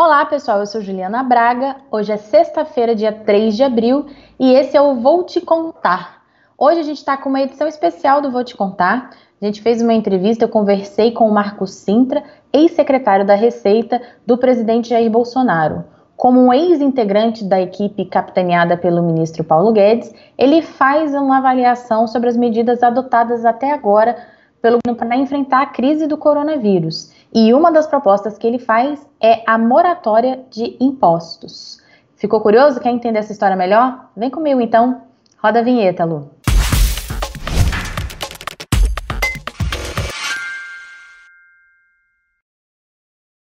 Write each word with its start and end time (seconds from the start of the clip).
Olá, 0.00 0.24
pessoal. 0.24 0.60
Eu 0.60 0.66
sou 0.66 0.80
Juliana 0.80 1.24
Braga. 1.24 1.74
Hoje 1.90 2.12
é 2.12 2.16
sexta-feira, 2.16 2.94
dia 2.94 3.10
3 3.10 3.56
de 3.56 3.64
abril, 3.64 4.06
e 4.38 4.52
esse 4.52 4.76
é 4.76 4.80
o 4.80 4.94
Vou 4.94 5.24
Te 5.24 5.40
Contar. 5.40 6.22
Hoje 6.56 6.78
a 6.78 6.82
gente 6.84 6.98
está 6.98 7.16
com 7.16 7.28
uma 7.28 7.40
edição 7.40 7.66
especial 7.66 8.22
do 8.22 8.30
Vou 8.30 8.44
Te 8.44 8.56
Contar. 8.56 9.10
A 9.42 9.44
gente 9.44 9.60
fez 9.60 9.82
uma 9.82 9.92
entrevista, 9.92 10.44
eu 10.44 10.48
conversei 10.48 11.10
com 11.10 11.28
o 11.28 11.34
Marcos 11.34 11.72
Sintra, 11.72 12.22
ex-secretário 12.52 13.26
da 13.26 13.34
Receita 13.34 14.00
do 14.24 14.38
presidente 14.38 14.90
Jair 14.90 15.10
Bolsonaro. 15.10 15.84
Como 16.16 16.40
um 16.40 16.52
ex-integrante 16.52 17.44
da 17.44 17.60
equipe 17.60 18.04
capitaneada 18.04 18.76
pelo 18.76 19.02
ministro 19.02 19.42
Paulo 19.42 19.72
Guedes, 19.72 20.14
ele 20.38 20.62
faz 20.62 21.12
uma 21.12 21.38
avaliação 21.38 22.06
sobre 22.06 22.28
as 22.28 22.36
medidas 22.36 22.84
adotadas 22.84 23.44
até 23.44 23.72
agora 23.72 24.16
pelo 24.60 24.78
para 24.96 25.16
enfrentar 25.16 25.62
a 25.62 25.66
crise 25.66 26.06
do 26.06 26.16
coronavírus. 26.16 27.12
E 27.32 27.52
uma 27.52 27.70
das 27.70 27.86
propostas 27.86 28.38
que 28.38 28.46
ele 28.46 28.58
faz 28.58 29.06
é 29.20 29.42
a 29.46 29.58
moratória 29.58 30.44
de 30.50 30.76
impostos. 30.80 31.82
Ficou 32.16 32.40
curioso? 32.40 32.80
Quer 32.80 32.90
entender 32.90 33.20
essa 33.20 33.32
história 33.32 33.56
melhor? 33.56 34.10
Vem 34.16 34.30
comigo 34.30 34.60
então. 34.60 35.02
Roda 35.40 35.60
a 35.60 35.62
vinheta, 35.62 36.04
Lu. 36.04 36.30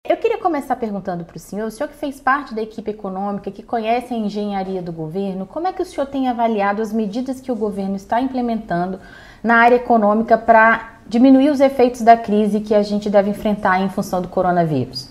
Eu 0.09 0.17
queria 0.19 0.39
começar 0.39 0.77
perguntando 0.77 1.25
para 1.25 1.37
o 1.37 1.41
senhor, 1.41 1.67
o 1.67 1.71
senhor 1.71 1.89
que 1.89 1.97
fez 1.97 2.21
parte 2.21 2.55
da 2.55 2.63
equipe 2.63 2.91
econômica, 2.91 3.51
que 3.51 3.63
conhece 3.63 4.15
a 4.15 4.17
engenharia 4.17 4.81
do 4.81 4.93
governo, 4.93 5.47
como 5.47 5.67
é 5.67 5.73
que 5.73 5.83
o 5.83 5.85
senhor 5.85 6.07
tem 6.07 6.29
avaliado 6.29 6.81
as 6.81 6.93
medidas 6.93 7.41
que 7.41 7.51
o 7.51 7.57
governo 7.57 7.97
está 7.97 8.21
implementando 8.21 9.01
na 9.43 9.57
área 9.57 9.77
econômica 9.77 10.39
para 10.39 10.96
diminuir 11.09 11.51
os 11.51 11.61
efeitos 11.61 12.03
da 12.03 12.17
crise 12.17 12.61
que 12.61 12.75
a 12.75 12.83
gente 12.83 13.09
deve 13.09 13.31
enfrentar 13.31 13.81
em 13.81 13.89
função 13.89 14.21
do 14.21 14.29
coronavírus? 14.29 15.11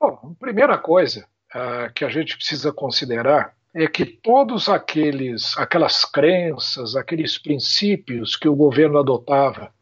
Bom, 0.00 0.34
a 0.38 0.40
primeira 0.44 0.78
coisa 0.78 1.26
uh, 1.54 1.92
que 1.94 2.04
a 2.04 2.08
gente 2.08 2.36
precisa 2.36 2.72
considerar 2.72 3.54
é 3.74 3.86
que 3.86 4.04
todos 4.04 4.68
aqueles, 4.68 5.56
aquelas 5.56 6.04
crenças, 6.04 6.96
aqueles 6.96 7.38
princípios 7.38 8.34
que 8.34 8.48
o 8.48 8.56
governo 8.56 8.98
adotava 8.98 9.72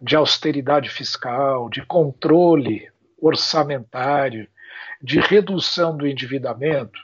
de 0.00 0.16
austeridade 0.16 0.88
fiscal, 0.88 1.68
de 1.68 1.84
controle 1.84 2.88
orçamentário, 3.20 4.48
de 5.02 5.20
redução 5.20 5.96
do 5.96 6.06
endividamento, 6.06 6.98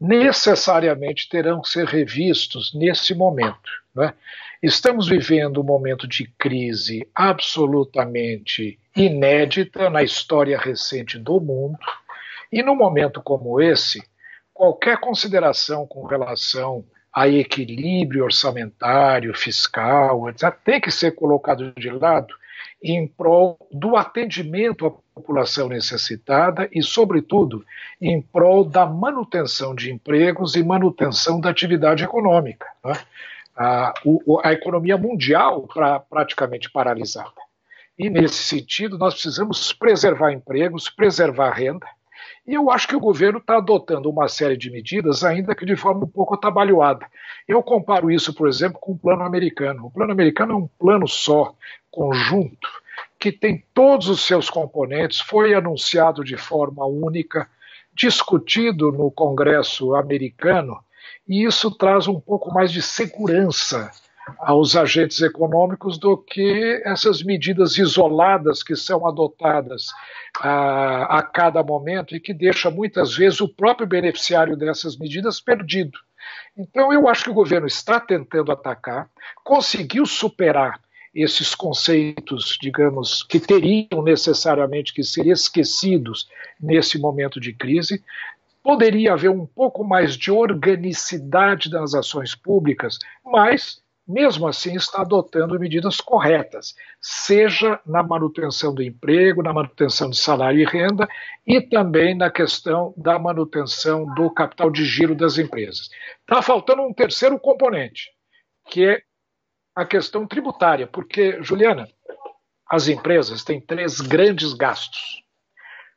necessariamente 0.00 1.28
terão 1.28 1.60
que 1.60 1.68
ser 1.68 1.86
revistos 1.86 2.72
nesse 2.74 3.14
momento. 3.14 3.70
Né? 3.94 4.14
Estamos 4.60 5.08
vivendo 5.08 5.60
um 5.60 5.64
momento 5.64 6.08
de 6.08 6.26
crise 6.36 7.08
absolutamente 7.14 8.76
inédita 8.96 9.88
na 9.88 10.02
história 10.02 10.58
recente 10.58 11.16
do 11.16 11.40
mundo, 11.40 11.78
e 12.50 12.60
num 12.60 12.74
momento 12.74 13.22
como 13.22 13.60
esse, 13.60 14.02
qualquer 14.52 14.98
consideração 14.98 15.86
com 15.86 16.04
relação 16.04 16.84
a 17.14 17.28
equilíbrio 17.28 18.24
orçamentário, 18.24 19.32
fiscal, 19.32 20.28
etc., 20.28 20.52
tem 20.64 20.80
que 20.80 20.90
ser 20.90 21.12
colocado 21.12 21.72
de 21.74 21.90
lado 21.90 22.34
em 22.82 23.06
prol 23.06 23.56
do 23.70 23.96
atendimento 23.96 24.86
à 24.86 24.90
população 24.90 25.68
necessitada 25.68 26.68
e, 26.72 26.82
sobretudo, 26.82 27.64
em 28.00 28.20
prol 28.20 28.64
da 28.64 28.84
manutenção 28.84 29.72
de 29.72 29.92
empregos 29.92 30.56
e 30.56 30.64
manutenção 30.64 31.40
da 31.40 31.50
atividade 31.50 32.02
econômica. 32.02 32.66
Né? 32.84 32.94
A, 33.58 33.92
a 34.44 34.52
economia 34.52 34.96
mundial 34.96 35.66
pra, 35.66 35.98
praticamente 35.98 36.70
paralisada. 36.70 37.32
E, 37.98 38.08
nesse 38.08 38.44
sentido, 38.44 38.96
nós 38.96 39.14
precisamos 39.14 39.72
preservar 39.72 40.30
empregos, 40.30 40.88
preservar 40.88 41.50
renda, 41.50 41.86
e 42.48 42.54
eu 42.54 42.70
acho 42.70 42.88
que 42.88 42.96
o 42.96 43.00
governo 43.00 43.40
está 43.40 43.58
adotando 43.58 44.08
uma 44.08 44.26
série 44.26 44.56
de 44.56 44.70
medidas, 44.70 45.22
ainda 45.22 45.54
que 45.54 45.66
de 45.66 45.76
forma 45.76 46.04
um 46.04 46.08
pouco 46.08 46.34
atabalhoada. 46.34 47.06
Eu 47.46 47.62
comparo 47.62 48.10
isso, 48.10 48.32
por 48.32 48.48
exemplo, 48.48 48.78
com 48.80 48.92
o 48.92 48.98
plano 48.98 49.22
americano. 49.22 49.84
O 49.84 49.90
plano 49.90 50.12
americano 50.12 50.52
é 50.54 50.56
um 50.56 50.66
plano 50.66 51.06
só, 51.06 51.54
conjunto, 51.90 52.68
que 53.18 53.30
tem 53.30 53.62
todos 53.74 54.08
os 54.08 54.22
seus 54.22 54.48
componentes, 54.48 55.20
foi 55.20 55.52
anunciado 55.52 56.24
de 56.24 56.38
forma 56.38 56.86
única, 56.86 57.46
discutido 57.92 58.92
no 58.92 59.10
Congresso 59.10 59.94
americano, 59.94 60.78
e 61.28 61.44
isso 61.44 61.70
traz 61.70 62.08
um 62.08 62.18
pouco 62.18 62.52
mais 62.52 62.72
de 62.72 62.80
segurança 62.80 63.90
aos 64.38 64.76
agentes 64.76 65.20
econômicos 65.22 65.98
do 65.98 66.16
que 66.16 66.82
essas 66.84 67.22
medidas 67.22 67.78
isoladas 67.78 68.62
que 68.62 68.76
são 68.76 69.06
adotadas 69.06 69.86
a, 70.40 71.18
a 71.18 71.22
cada 71.22 71.62
momento 71.62 72.14
e 72.14 72.20
que 72.20 72.34
deixa 72.34 72.70
muitas 72.70 73.16
vezes 73.16 73.40
o 73.40 73.48
próprio 73.48 73.86
beneficiário 73.86 74.56
dessas 74.56 74.96
medidas 74.96 75.40
perdido. 75.40 75.98
Então, 76.56 76.92
eu 76.92 77.08
acho 77.08 77.24
que 77.24 77.30
o 77.30 77.34
governo 77.34 77.66
está 77.66 78.00
tentando 78.00 78.52
atacar, 78.52 79.08
conseguiu 79.44 80.04
superar 80.04 80.80
esses 81.14 81.54
conceitos, 81.54 82.58
digamos, 82.60 83.22
que 83.22 83.40
teriam 83.40 84.02
necessariamente 84.02 84.92
que 84.92 85.02
ser 85.02 85.26
esquecidos 85.26 86.28
nesse 86.60 86.98
momento 86.98 87.40
de 87.40 87.52
crise. 87.52 88.02
Poderia 88.62 89.12
haver 89.12 89.30
um 89.30 89.46
pouco 89.46 89.84
mais 89.84 90.16
de 90.16 90.30
organicidade 90.30 91.70
das 91.70 91.94
ações 91.94 92.34
públicas, 92.34 92.98
mas 93.24 93.82
mesmo 94.08 94.48
assim 94.48 94.74
está 94.74 95.02
adotando 95.02 95.60
medidas 95.60 96.00
corretas, 96.00 96.74
seja 96.98 97.78
na 97.84 98.02
manutenção 98.02 98.74
do 98.74 98.82
emprego, 98.82 99.42
na 99.42 99.52
manutenção 99.52 100.08
de 100.08 100.16
salário 100.16 100.58
e 100.58 100.64
renda 100.64 101.06
e 101.46 101.60
também 101.60 102.16
na 102.16 102.30
questão 102.30 102.94
da 102.96 103.18
manutenção 103.18 104.06
do 104.14 104.30
capital 104.30 104.70
de 104.70 104.82
giro 104.82 105.14
das 105.14 105.36
empresas. 105.36 105.90
Está 106.20 106.40
faltando 106.40 106.82
um 106.82 106.94
terceiro 106.94 107.38
componente, 107.38 108.10
que 108.70 108.86
é 108.86 109.02
a 109.76 109.84
questão 109.84 110.26
tributária, 110.26 110.86
porque, 110.86 111.42
Juliana, 111.42 111.86
as 112.68 112.88
empresas 112.88 113.44
têm 113.44 113.60
três 113.60 114.00
grandes 114.00 114.54
gastos. 114.54 115.22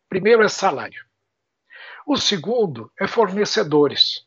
Primeiro 0.09 0.43
é 0.43 0.49
salário. 0.49 1.10
O 2.11 2.17
segundo 2.17 2.91
é 2.99 3.07
fornecedores. 3.07 4.25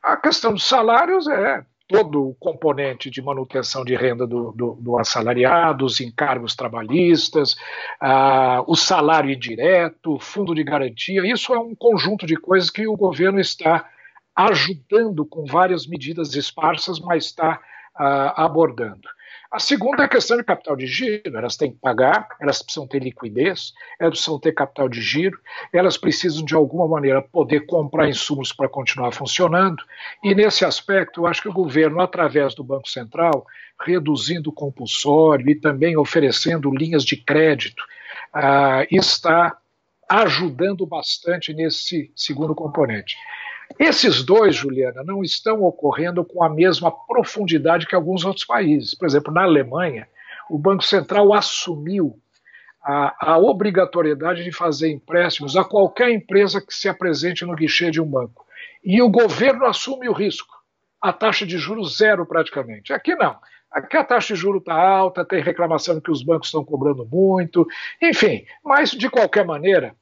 A 0.00 0.16
questão 0.16 0.52
dos 0.52 0.62
salários 0.62 1.26
é 1.26 1.66
todo 1.88 2.28
o 2.28 2.34
componente 2.36 3.10
de 3.10 3.20
manutenção 3.20 3.84
de 3.84 3.96
renda 3.96 4.24
do, 4.24 4.52
do, 4.52 4.74
do 4.74 4.96
assalariado, 4.96 5.84
os 5.84 6.00
encargos 6.00 6.54
trabalhistas, 6.54 7.56
ah, 8.00 8.62
o 8.68 8.76
salário 8.76 9.32
indireto, 9.32 10.16
fundo 10.20 10.54
de 10.54 10.62
garantia, 10.62 11.26
isso 11.26 11.52
é 11.52 11.58
um 11.58 11.74
conjunto 11.74 12.24
de 12.24 12.36
coisas 12.36 12.70
que 12.70 12.86
o 12.86 12.96
governo 12.96 13.40
está 13.40 13.90
ajudando 14.32 15.26
com 15.26 15.46
várias 15.46 15.88
medidas 15.88 16.36
esparsas, 16.36 17.00
mas 17.00 17.24
está 17.24 17.60
ah, 17.96 18.44
abordando. 18.44 19.08
A 19.54 19.60
segunda 19.60 20.02
é 20.02 20.06
a 20.06 20.08
questão 20.08 20.36
de 20.36 20.42
capital 20.42 20.74
de 20.74 20.84
giro. 20.84 21.38
Elas 21.38 21.56
têm 21.56 21.70
que 21.70 21.78
pagar, 21.78 22.26
elas 22.40 22.60
precisam 22.60 22.88
ter 22.88 22.98
liquidez, 22.98 23.72
elas 24.00 24.14
precisam 24.14 24.40
ter 24.40 24.50
capital 24.50 24.88
de 24.88 25.00
giro, 25.00 25.38
elas 25.72 25.96
precisam, 25.96 26.44
de 26.44 26.56
alguma 26.56 26.88
maneira, 26.88 27.22
poder 27.22 27.64
comprar 27.64 28.08
insumos 28.08 28.52
para 28.52 28.68
continuar 28.68 29.12
funcionando. 29.12 29.80
E, 30.24 30.34
nesse 30.34 30.64
aspecto, 30.64 31.20
eu 31.20 31.26
acho 31.28 31.40
que 31.40 31.48
o 31.48 31.52
governo, 31.52 32.00
através 32.00 32.52
do 32.52 32.64
Banco 32.64 32.88
Central, 32.88 33.46
reduzindo 33.80 34.50
o 34.50 34.52
compulsório 34.52 35.48
e 35.48 35.54
também 35.54 35.96
oferecendo 35.96 36.74
linhas 36.74 37.04
de 37.04 37.16
crédito, 37.16 37.80
ah, 38.32 38.84
está 38.90 39.56
ajudando 40.10 40.84
bastante 40.84 41.54
nesse 41.54 42.10
segundo 42.16 42.56
componente. 42.56 43.16
Esses 43.78 44.22
dois, 44.22 44.54
Juliana, 44.54 45.02
não 45.02 45.22
estão 45.22 45.62
ocorrendo 45.62 46.24
com 46.24 46.44
a 46.44 46.48
mesma 46.48 46.90
profundidade 46.90 47.86
que 47.86 47.94
alguns 47.94 48.24
outros 48.24 48.44
países. 48.44 48.94
Por 48.94 49.06
exemplo, 49.06 49.32
na 49.32 49.42
Alemanha, 49.42 50.08
o 50.48 50.58
Banco 50.58 50.84
Central 50.84 51.32
assumiu 51.32 52.18
a, 52.82 53.32
a, 53.32 53.38
obrigatoriedade 53.38 54.44
de 54.44 54.52
fazer 54.52 54.90
empréstimos 54.90 55.56
a 55.56 55.64
qualquer 55.64 56.10
empresa 56.10 56.60
que 56.60 56.74
se 56.74 56.88
apresente 56.88 57.44
no 57.44 57.56
guichê 57.56 57.90
de 57.90 58.00
um 58.00 58.06
banco. 58.06 58.44
E 58.84 59.00
o 59.00 59.08
governo 59.08 59.64
assume 59.64 60.08
o 60.08 60.12
risco. 60.12 60.54
A 61.00 61.12
taxa 61.12 61.46
de 61.46 61.58
juros 61.58 61.96
zero 61.96 62.26
praticamente. 62.26 62.92
Aqui 62.92 63.14
não. 63.14 63.36
Aqui 63.70 63.96
a 63.96 64.04
taxa 64.04 64.34
de 64.34 64.40
juros 64.40 64.60
está 64.60 64.74
alta, 64.74 65.24
tem 65.24 65.42
reclamação 65.42 66.00
que 66.00 66.10
os 66.10 66.22
bancos 66.22 66.48
estão 66.48 66.64
cobrando 66.64 67.04
muito, 67.04 67.66
enfim. 68.00 68.44
Mas, 68.64 68.90
de 68.90 69.10
qualquer 69.10 69.44
maneira, 69.44 69.96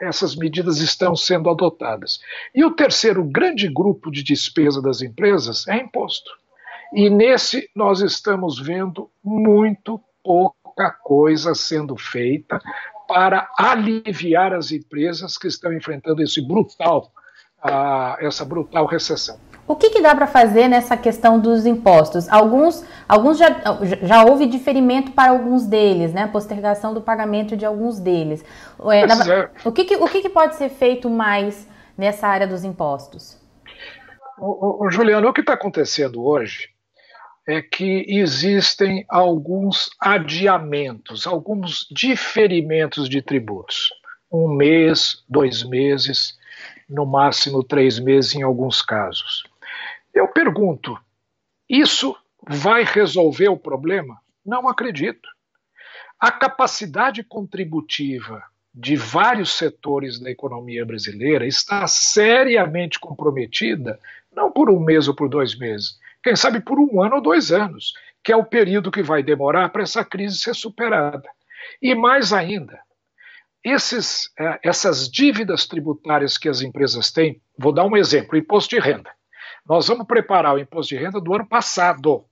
essas 0.00 0.36
medidas 0.36 0.78
estão 0.78 1.16
sendo 1.16 1.50
adotadas. 1.50 2.20
E 2.54 2.64
o 2.64 2.70
terceiro 2.70 3.24
grande 3.24 3.68
grupo 3.68 4.10
de 4.10 4.22
despesa 4.22 4.80
das 4.80 5.02
empresas 5.02 5.66
é 5.66 5.76
imposto. 5.76 6.30
E 6.92 7.10
nesse 7.10 7.68
nós 7.74 8.00
estamos 8.00 8.58
vendo 8.58 9.10
muito 9.22 10.00
pouca 10.22 10.90
coisa 11.02 11.54
sendo 11.54 11.96
feita 11.96 12.60
para 13.08 13.50
aliviar 13.58 14.52
as 14.54 14.70
empresas 14.70 15.36
que 15.36 15.48
estão 15.48 15.72
enfrentando 15.72 16.22
esse 16.22 16.40
brutal, 16.40 17.12
essa 18.20 18.44
brutal 18.44 18.86
recessão. 18.86 19.38
O 19.66 19.74
que, 19.74 19.90
que 19.90 20.02
dá 20.02 20.14
para 20.14 20.26
fazer 20.26 20.68
nessa 20.68 20.96
questão 20.96 21.40
dos 21.40 21.64
impostos? 21.64 22.28
Alguns, 22.28 22.84
alguns 23.08 23.38
já, 23.38 23.48
já 24.02 24.24
houve 24.24 24.46
diferimento 24.46 25.12
para 25.12 25.30
alguns 25.30 25.66
deles, 25.66 26.12
né? 26.12 26.26
Postergação 26.26 26.92
do 26.92 27.00
pagamento 27.00 27.56
de 27.56 27.64
alguns 27.64 27.98
deles. 27.98 28.44
É, 28.92 29.06
na, 29.06 29.14
é. 29.32 29.50
o 29.64 29.72
que, 29.72 29.84
que, 29.84 29.96
o 29.96 30.06
que, 30.06 30.20
que 30.20 30.28
pode 30.28 30.56
ser 30.56 30.68
feito 30.68 31.08
mais 31.08 31.66
nessa 31.96 32.28
área 32.28 32.46
dos 32.46 32.62
impostos? 32.62 33.38
O, 34.38 34.84
o, 34.84 34.86
o 34.86 34.90
Juliano, 34.90 35.28
o 35.28 35.32
que 35.32 35.40
está 35.40 35.54
acontecendo 35.54 36.22
hoje 36.22 36.68
é 37.46 37.62
que 37.62 38.04
existem 38.08 39.04
alguns 39.08 39.90
adiamentos, 39.98 41.26
alguns 41.26 41.86
diferimentos 41.90 43.08
de 43.08 43.22
tributos. 43.22 43.90
Um 44.30 44.48
mês, 44.48 45.22
dois 45.28 45.62
meses, 45.62 46.36
no 46.88 47.06
máximo 47.06 47.62
três 47.62 47.98
meses 47.98 48.34
em 48.34 48.42
alguns 48.42 48.82
casos. 48.82 49.44
Eu 50.14 50.28
pergunto: 50.28 50.96
isso 51.68 52.16
vai 52.46 52.84
resolver 52.84 53.48
o 53.48 53.58
problema? 53.58 54.20
Não 54.44 54.68
acredito. 54.68 55.28
A 56.20 56.30
capacidade 56.30 57.24
contributiva 57.24 58.42
de 58.72 58.96
vários 58.96 59.52
setores 59.52 60.18
da 60.18 60.30
economia 60.30 60.84
brasileira 60.84 61.46
está 61.46 61.86
seriamente 61.86 62.98
comprometida, 62.98 64.00
não 64.34 64.50
por 64.50 64.70
um 64.70 64.80
mês 64.80 65.06
ou 65.06 65.14
por 65.14 65.28
dois 65.28 65.56
meses, 65.56 65.98
quem 66.22 66.34
sabe 66.34 66.60
por 66.60 66.78
um 66.78 67.02
ano 67.02 67.16
ou 67.16 67.22
dois 67.22 67.52
anos, 67.52 67.92
que 68.22 68.32
é 68.32 68.36
o 68.36 68.44
período 68.44 68.90
que 68.90 69.02
vai 69.02 69.22
demorar 69.22 69.68
para 69.68 69.82
essa 69.82 70.04
crise 70.04 70.38
ser 70.38 70.54
superada. 70.54 71.28
E 71.80 71.94
mais 71.94 72.32
ainda, 72.32 72.80
esses, 73.62 74.30
eh, 74.38 74.60
essas 74.62 75.08
dívidas 75.08 75.66
tributárias 75.66 76.36
que 76.36 76.48
as 76.48 76.62
empresas 76.62 77.12
têm, 77.12 77.40
vou 77.56 77.72
dar 77.72 77.84
um 77.84 77.96
exemplo: 77.96 78.36
imposto 78.36 78.74
de 78.74 78.80
renda. 78.80 79.10
Nós 79.66 79.88
vamos 79.88 80.06
preparar 80.06 80.54
o 80.54 80.58
imposto 80.58 80.94
de 80.94 81.00
renda 81.00 81.20
do 81.20 81.34
ano 81.34 81.46
passado. 81.46 82.24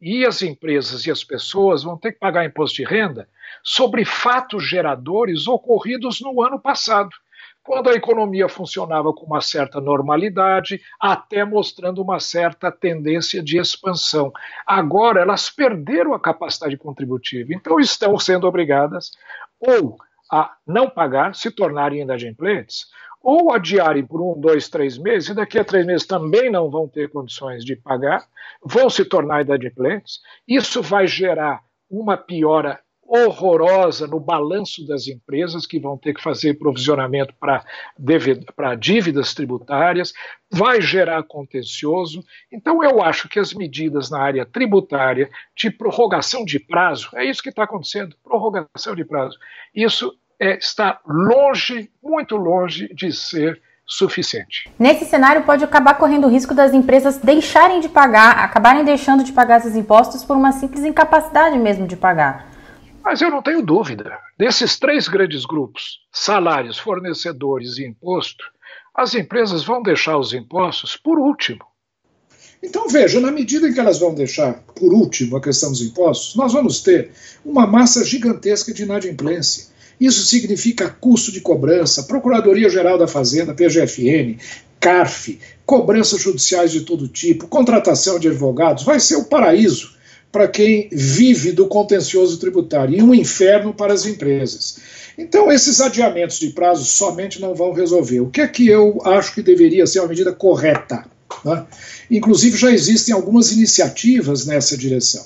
E 0.00 0.26
as 0.26 0.42
empresas 0.42 1.06
e 1.06 1.10
as 1.10 1.24
pessoas 1.24 1.82
vão 1.82 1.96
ter 1.96 2.12
que 2.12 2.18
pagar 2.18 2.44
imposto 2.44 2.76
de 2.76 2.84
renda 2.84 3.28
sobre 3.62 4.04
fatos 4.04 4.68
geradores 4.68 5.46
ocorridos 5.46 6.20
no 6.20 6.42
ano 6.42 6.60
passado 6.60 7.10
quando 7.64 7.88
a 7.88 7.94
economia 7.94 8.46
funcionava 8.46 9.12
com 9.12 9.24
uma 9.24 9.40
certa 9.40 9.80
normalidade, 9.80 10.82
até 11.00 11.44
mostrando 11.46 12.02
uma 12.02 12.20
certa 12.20 12.70
tendência 12.70 13.42
de 13.42 13.58
expansão. 13.58 14.30
Agora 14.66 15.22
elas 15.22 15.48
perderam 15.48 16.12
a 16.12 16.20
capacidade 16.20 16.76
contributiva, 16.76 17.54
então 17.54 17.80
estão 17.80 18.18
sendo 18.18 18.46
obrigadas 18.46 19.12
ou 19.58 19.96
a 20.34 20.52
não 20.66 20.90
pagar, 20.90 21.32
se 21.36 21.48
tornarem 21.48 22.00
inadimplentes, 22.00 22.86
ou 23.22 23.52
adiarem 23.52 24.04
por 24.04 24.20
um, 24.20 24.38
dois, 24.38 24.68
três 24.68 24.98
meses, 24.98 25.28
e 25.28 25.34
daqui 25.34 25.60
a 25.60 25.64
três 25.64 25.86
meses 25.86 26.04
também 26.04 26.50
não 26.50 26.68
vão 26.68 26.88
ter 26.88 27.08
condições 27.08 27.64
de 27.64 27.76
pagar, 27.76 28.26
vão 28.60 28.90
se 28.90 29.04
tornar 29.04 29.44
inadimplentes. 29.44 30.18
Isso 30.46 30.82
vai 30.82 31.06
gerar 31.06 31.62
uma 31.88 32.16
piora 32.16 32.80
horrorosa 33.06 34.06
no 34.06 34.18
balanço 34.18 34.84
das 34.86 35.06
empresas 35.06 35.66
que 35.66 35.78
vão 35.78 35.96
ter 35.96 36.14
que 36.14 36.22
fazer 36.22 36.54
provisionamento 36.54 37.34
para 37.38 38.74
dívidas 38.74 39.34
tributárias, 39.34 40.12
vai 40.50 40.80
gerar 40.80 41.22
contencioso. 41.22 42.24
Então, 42.50 42.82
eu 42.82 43.02
acho 43.02 43.28
que 43.28 43.38
as 43.38 43.52
medidas 43.52 44.10
na 44.10 44.20
área 44.20 44.44
tributária 44.46 45.30
de 45.54 45.70
prorrogação 45.70 46.44
de 46.44 46.58
prazo, 46.58 47.10
é 47.14 47.24
isso 47.24 47.42
que 47.42 47.50
está 47.50 47.64
acontecendo 47.64 48.16
prorrogação 48.24 48.94
de 48.94 49.04
prazo. 49.04 49.38
Isso 49.74 50.12
é, 50.40 50.56
está 50.58 51.00
longe, 51.06 51.90
muito 52.02 52.36
longe 52.36 52.92
de 52.94 53.12
ser 53.12 53.60
suficiente. 53.86 54.70
Nesse 54.78 55.04
cenário, 55.04 55.44
pode 55.44 55.62
acabar 55.62 55.94
correndo 55.94 56.26
o 56.26 56.30
risco 56.30 56.54
das 56.54 56.72
empresas 56.72 57.18
deixarem 57.18 57.80
de 57.80 57.88
pagar, 57.88 58.38
acabarem 58.38 58.84
deixando 58.84 59.22
de 59.22 59.32
pagar 59.32 59.58
esses 59.58 59.76
impostos 59.76 60.24
por 60.24 60.36
uma 60.36 60.52
simples 60.52 60.84
incapacidade 60.84 61.58
mesmo 61.58 61.86
de 61.86 61.96
pagar. 61.96 62.50
Mas 63.04 63.20
eu 63.20 63.30
não 63.30 63.42
tenho 63.42 63.60
dúvida. 63.60 64.18
Desses 64.38 64.78
três 64.78 65.06
grandes 65.08 65.44
grupos, 65.44 66.00
salários, 66.10 66.78
fornecedores 66.78 67.76
e 67.76 67.84
imposto, 67.84 68.44
as 68.94 69.14
empresas 69.14 69.62
vão 69.62 69.82
deixar 69.82 70.16
os 70.16 70.32
impostos 70.32 70.96
por 70.96 71.18
último. 71.18 71.64
Então 72.62 72.88
veja, 72.88 73.20
na 73.20 73.30
medida 73.30 73.68
em 73.68 73.74
que 73.74 73.80
elas 73.80 73.98
vão 73.98 74.14
deixar 74.14 74.54
por 74.74 74.94
último 74.94 75.36
a 75.36 75.40
questão 75.40 75.70
dos 75.70 75.82
impostos, 75.82 76.34
nós 76.34 76.54
vamos 76.54 76.80
ter 76.80 77.10
uma 77.44 77.66
massa 77.66 78.02
gigantesca 78.02 78.72
de 78.72 78.84
inadimplência. 78.84 79.73
Isso 80.00 80.24
significa 80.24 80.88
custo 80.88 81.30
de 81.30 81.40
cobrança, 81.40 82.02
Procuradoria-Geral 82.04 82.98
da 82.98 83.06
Fazenda, 83.06 83.54
PGFN, 83.54 84.36
CARF, 84.80 85.38
cobranças 85.64 86.20
judiciais 86.20 86.72
de 86.72 86.82
todo 86.82 87.08
tipo, 87.08 87.46
contratação 87.46 88.18
de 88.18 88.28
advogados, 88.28 88.84
vai 88.84 89.00
ser 89.00 89.16
o 89.16 89.24
paraíso 89.24 89.94
para 90.30 90.48
quem 90.48 90.88
vive 90.90 91.52
do 91.52 91.68
contencioso 91.68 92.38
tributário 92.38 92.98
e 92.98 93.02
um 93.02 93.14
inferno 93.14 93.72
para 93.72 93.92
as 93.92 94.04
empresas. 94.04 94.78
Então, 95.16 95.50
esses 95.50 95.80
adiamentos 95.80 96.40
de 96.40 96.50
prazos 96.50 96.88
somente 96.88 97.40
não 97.40 97.54
vão 97.54 97.72
resolver. 97.72 98.20
O 98.20 98.30
que 98.30 98.40
é 98.40 98.48
que 98.48 98.66
eu 98.66 99.00
acho 99.04 99.32
que 99.32 99.42
deveria 99.42 99.86
ser 99.86 100.00
uma 100.00 100.08
medida 100.08 100.32
correta? 100.32 101.06
Né? 101.44 101.64
Inclusive, 102.10 102.58
já 102.58 102.72
existem 102.72 103.14
algumas 103.14 103.52
iniciativas 103.52 104.44
nessa 104.44 104.76
direção. 104.76 105.24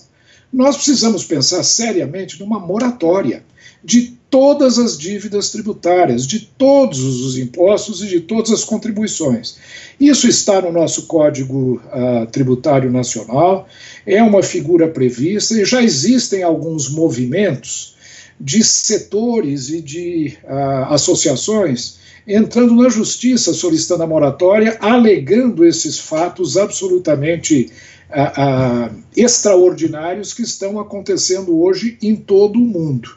Nós 0.53 0.76
precisamos 0.76 1.25
pensar 1.25 1.62
seriamente 1.62 2.38
numa 2.38 2.61
moratória 2.61 3.43
de 3.82 4.18
todas 4.30 4.78
as 4.78 4.98
dívidas 4.98 5.50
tributárias, 5.50 6.26
de 6.26 6.40
todos 6.40 6.98
os 6.98 7.38
impostos 7.38 8.02
e 8.02 8.06
de 8.06 8.20
todas 8.20 8.50
as 8.50 8.64
contribuições. 8.64 9.56
Isso 9.98 10.28
está 10.28 10.60
no 10.60 10.70
nosso 10.70 11.06
Código 11.06 11.80
uh, 11.86 12.26
Tributário 12.26 12.90
Nacional, 12.90 13.66
é 14.06 14.22
uma 14.22 14.42
figura 14.42 14.88
prevista 14.88 15.54
e 15.54 15.64
já 15.64 15.82
existem 15.82 16.42
alguns 16.42 16.88
movimentos 16.88 17.96
de 18.40 18.62
setores 18.62 19.70
e 19.70 19.80
de 19.80 20.38
uh, 20.44 20.92
associações 20.92 21.98
entrando 22.26 22.74
na 22.74 22.90
justiça 22.90 23.54
solicitando 23.54 24.02
a 24.02 24.06
moratória, 24.06 24.76
alegando 24.81 25.64
esses 25.64 25.98
fatos 25.98 26.58
absolutamente 26.58 27.72
uh, 28.10 28.94
extraordinários 29.16 30.34
que 30.34 30.42
estão 30.42 30.78
acontecendo 30.78 31.58
hoje 31.58 31.96
em 32.02 32.14
todo 32.14 32.58
o 32.58 32.64
mundo. 32.64 33.16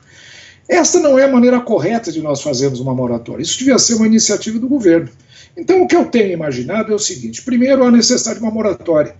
Esta 0.71 1.01
não 1.01 1.19
é 1.19 1.25
a 1.25 1.27
maneira 1.27 1.59
correta 1.59 2.13
de 2.13 2.21
nós 2.21 2.41
fazermos 2.41 2.79
uma 2.79 2.95
moratória. 2.95 3.43
Isso 3.43 3.59
devia 3.59 3.77
ser 3.77 3.95
uma 3.95 4.07
iniciativa 4.07 4.57
do 4.57 4.69
governo. 4.69 5.09
Então, 5.57 5.81
o 5.81 5.87
que 5.87 5.93
eu 5.93 6.05
tenho 6.05 6.31
imaginado 6.31 6.93
é 6.93 6.95
o 6.95 6.99
seguinte: 6.99 7.41
primeiro, 7.41 7.83
a 7.83 7.91
necessidade 7.91 8.39
de 8.39 8.45
uma 8.45 8.53
moratória. 8.53 9.13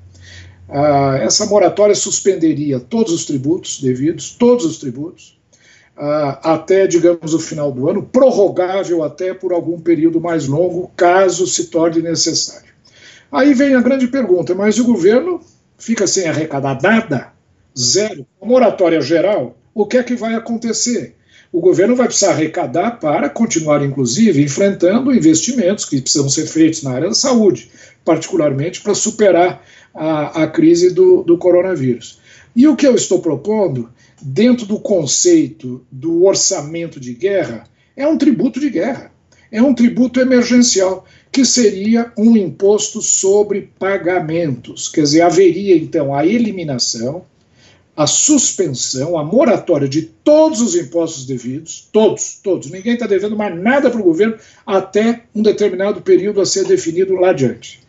Ah, 0.70 1.20
essa 1.22 1.46
moratória 1.46 1.94
suspenderia 1.94 2.80
todos 2.80 3.12
os 3.12 3.26
tributos 3.26 3.82
devidos, 3.82 4.32
todos 4.32 4.64
os 4.64 4.78
tributos, 4.78 5.38
ah, 5.98 6.54
até, 6.54 6.88
digamos, 6.88 7.34
o 7.34 7.40
final 7.40 7.70
do 7.70 7.90
ano, 7.90 8.02
prorrogável 8.02 9.04
até 9.04 9.34
por 9.34 9.52
algum 9.52 9.78
período 9.78 10.22
mais 10.22 10.48
longo, 10.48 10.90
caso 10.96 11.46
se 11.46 11.66
torne 11.66 12.02
necessário. 12.02 12.72
Aí 13.30 13.54
vem 13.54 13.76
a 13.76 13.82
grande 13.82 14.08
pergunta: 14.08 14.56
mas 14.56 14.80
o 14.80 14.86
governo 14.86 15.42
fica 15.78 16.08
sem 16.08 16.30
arrecadar 16.30 16.82
nada? 16.82 17.34
Zero. 17.78 18.26
Moratória 18.42 19.02
geral, 19.02 19.58
o 19.74 19.86
que 19.86 19.98
é 19.98 20.04
que 20.04 20.16
vai 20.16 20.34
acontecer? 20.34 21.18
O 21.52 21.60
governo 21.60 21.96
vai 21.96 22.08
precisar 22.08 22.32
arrecadar 22.32 22.92
para 22.92 23.30
continuar, 23.30 23.84
inclusive, 23.84 24.42
enfrentando 24.42 25.14
investimentos 25.14 25.84
que 25.84 26.02
precisam 26.02 26.30
ser 26.30 26.48
feitos 26.48 26.82
na 26.82 26.92
área 26.92 27.10
da 27.10 27.14
saúde, 27.14 27.70
particularmente 28.06 28.82
para 28.82 28.94
superar 28.94 29.64
a, 29.94 30.44
a 30.44 30.48
crise 30.48 30.94
do, 30.94 31.24
do 31.24 31.38
coronavírus. 31.38 32.20
E 32.56 32.68
o 32.68 32.76
que 32.76 32.88
eu 32.88 32.96
estou 32.96 33.20
propondo, 33.20 33.90
dentro 34.22 34.66
do 34.66 34.80
conceito 34.80 35.86
do 35.92 36.24
orçamento 36.24 37.00
de 37.00 37.14
guerra, 37.14 37.66
é 37.98 38.08
um 38.08 38.18
tributo 38.18 38.60
de 38.60 38.70
guerra. 38.70 39.12
É 39.52 39.62
um 39.62 39.74
tributo 39.74 40.22
emergencial, 40.22 41.06
que 41.30 41.44
seria 41.44 42.14
um 42.18 42.38
imposto 42.38 43.02
sobre 43.02 43.70
pagamentos. 43.78 44.88
Quer 44.88 45.02
dizer, 45.02 45.22
haveria 45.22 45.76
então 45.76 46.16
a 46.16 46.26
eliminação 46.26 47.26
a 47.96 48.08
suspensão, 48.08 49.18
a 49.18 49.24
moratória 49.24 49.88
de 49.88 50.02
todos 50.02 50.62
os 50.62 50.76
impostos 50.76 51.26
devidos, 51.26 51.88
todos, 51.92 52.40
todos, 52.42 52.72
ninguém 52.72 52.94
está 52.94 53.06
devendo 53.06 53.36
mais 53.36 53.56
nada 53.62 53.90
para 53.90 54.00
o 54.00 54.04
governo 54.04 54.38
até 54.66 55.24
um 55.36 55.42
determinado 55.42 56.02
período 56.02 56.40
a 56.40 56.46
ser 56.46 56.66
definido 56.66 57.16
lá 57.16 57.32
adiante. 57.32 57.82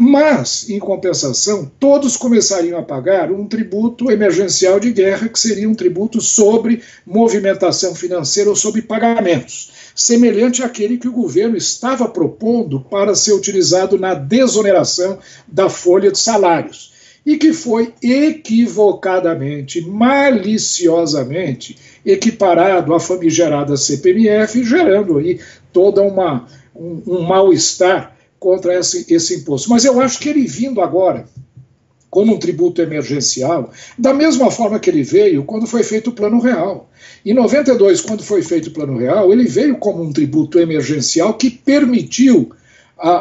Mas, 0.00 0.70
em 0.70 0.78
compensação, 0.78 1.68
todos 1.80 2.16
começariam 2.16 2.78
a 2.78 2.84
pagar 2.84 3.32
um 3.32 3.48
tributo 3.48 4.12
emergencial 4.12 4.78
de 4.78 4.92
guerra, 4.92 5.28
que 5.28 5.40
seria 5.40 5.68
um 5.68 5.74
tributo 5.74 6.20
sobre 6.20 6.82
movimentação 7.04 7.96
financeira 7.96 8.48
ou 8.48 8.54
sobre 8.54 8.82
pagamentos, 8.82 9.72
semelhante 9.96 10.62
àquele 10.62 10.98
que 10.98 11.08
o 11.08 11.12
governo 11.12 11.56
estava 11.56 12.08
propondo 12.08 12.80
para 12.80 13.16
ser 13.16 13.32
utilizado 13.32 13.98
na 13.98 14.14
desoneração 14.14 15.18
da 15.48 15.68
folha 15.68 16.12
de 16.12 16.18
salários 16.18 16.92
e 17.28 17.36
que 17.36 17.52
foi 17.52 17.92
equivocadamente, 18.02 19.82
maliciosamente 19.82 21.76
equiparado 22.02 22.94
à 22.94 22.98
famigerada 22.98 23.76
CPMF, 23.76 24.64
gerando 24.64 25.18
aí 25.18 25.38
toda 25.70 26.00
uma 26.00 26.46
um, 26.74 27.02
um 27.06 27.20
mal-estar 27.20 28.16
contra 28.38 28.78
esse, 28.78 29.04
esse 29.12 29.34
imposto. 29.34 29.68
Mas 29.68 29.84
eu 29.84 30.00
acho 30.00 30.18
que 30.18 30.30
ele 30.30 30.46
vindo 30.46 30.80
agora 30.80 31.26
como 32.08 32.34
um 32.34 32.38
tributo 32.38 32.80
emergencial, 32.80 33.70
da 33.98 34.14
mesma 34.14 34.50
forma 34.50 34.78
que 34.78 34.88
ele 34.88 35.02
veio 35.02 35.44
quando 35.44 35.66
foi 35.66 35.82
feito 35.82 36.08
o 36.08 36.14
Plano 36.14 36.40
Real. 36.40 36.88
Em 37.26 37.34
92, 37.34 38.00
quando 38.00 38.22
foi 38.22 38.40
feito 38.40 38.68
o 38.68 38.72
Plano 38.72 38.96
Real, 38.96 39.30
ele 39.30 39.44
veio 39.44 39.76
como 39.76 40.02
um 40.02 40.10
tributo 40.10 40.58
emergencial 40.58 41.34
que 41.34 41.50
permitiu 41.50 42.52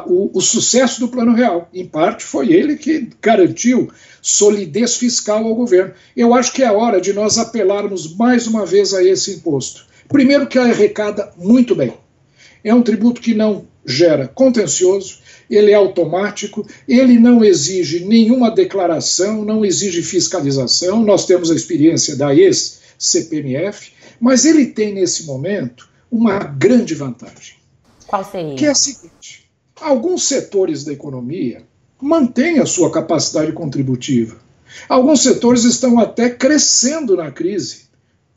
o, 0.05 0.31
o, 0.33 0.41
sucesso 0.41 0.99
do 0.99 1.07
Plano 1.07 1.33
Real. 1.33 1.69
Em 1.73 1.85
parte, 1.85 2.23
foi 2.23 2.51
ele 2.51 2.75
que 2.75 3.09
garantiu 3.21 3.91
solidez 4.21 4.95
fiscal 4.97 5.45
ao 5.45 5.55
governo. 5.55 5.93
Eu 6.15 6.33
acho 6.33 6.51
que 6.51 6.63
é 6.63 6.71
hora 6.71 6.99
de 6.99 7.13
nós 7.13 7.37
apelarmos 7.37 8.15
mais 8.15 8.47
uma 8.47 8.65
vez 8.65 8.93
a 8.93 9.03
esse 9.03 9.35
imposto. 9.35 9.85
Primeiro, 10.07 10.47
que 10.47 10.57
arrecada 10.57 11.31
muito 11.37 11.75
bem. 11.75 11.93
É 12.63 12.73
um 12.73 12.81
tributo 12.81 13.21
que 13.21 13.33
não 13.33 13.67
gera 13.85 14.27
contencioso, 14.27 15.19
ele 15.49 15.71
é 15.71 15.75
automático, 15.75 16.67
ele 16.87 17.17
não 17.17 17.43
exige 17.43 18.03
nenhuma 18.03 18.51
declaração, 18.51 19.45
não 19.45 19.63
exige 19.63 20.01
fiscalização. 20.01 21.03
Nós 21.03 21.25
temos 21.25 21.49
a 21.49 21.55
experiência 21.55 22.15
da 22.17 22.35
ex-CPMF, 22.35 23.93
mas 24.19 24.43
ele 24.45 24.65
tem 24.65 24.93
nesse 24.93 25.25
momento 25.25 25.87
uma 26.11 26.39
grande 26.39 26.93
vantagem. 26.95 27.55
Qual 28.05 28.23
seria? 28.23 28.55
Que 28.55 28.65
é 28.65 28.69
a 28.69 28.75
seguinte: 28.75 29.46
alguns 29.81 30.27
setores 30.27 30.83
da 30.83 30.93
economia 30.93 31.61
mantêm 32.01 32.59
a 32.59 32.65
sua 32.65 32.91
capacidade 32.91 33.51
contributiva. 33.51 34.37
Alguns 34.87 35.21
setores 35.21 35.63
estão 35.63 35.99
até 35.99 36.29
crescendo 36.29 37.15
na 37.15 37.31
crise 37.31 37.87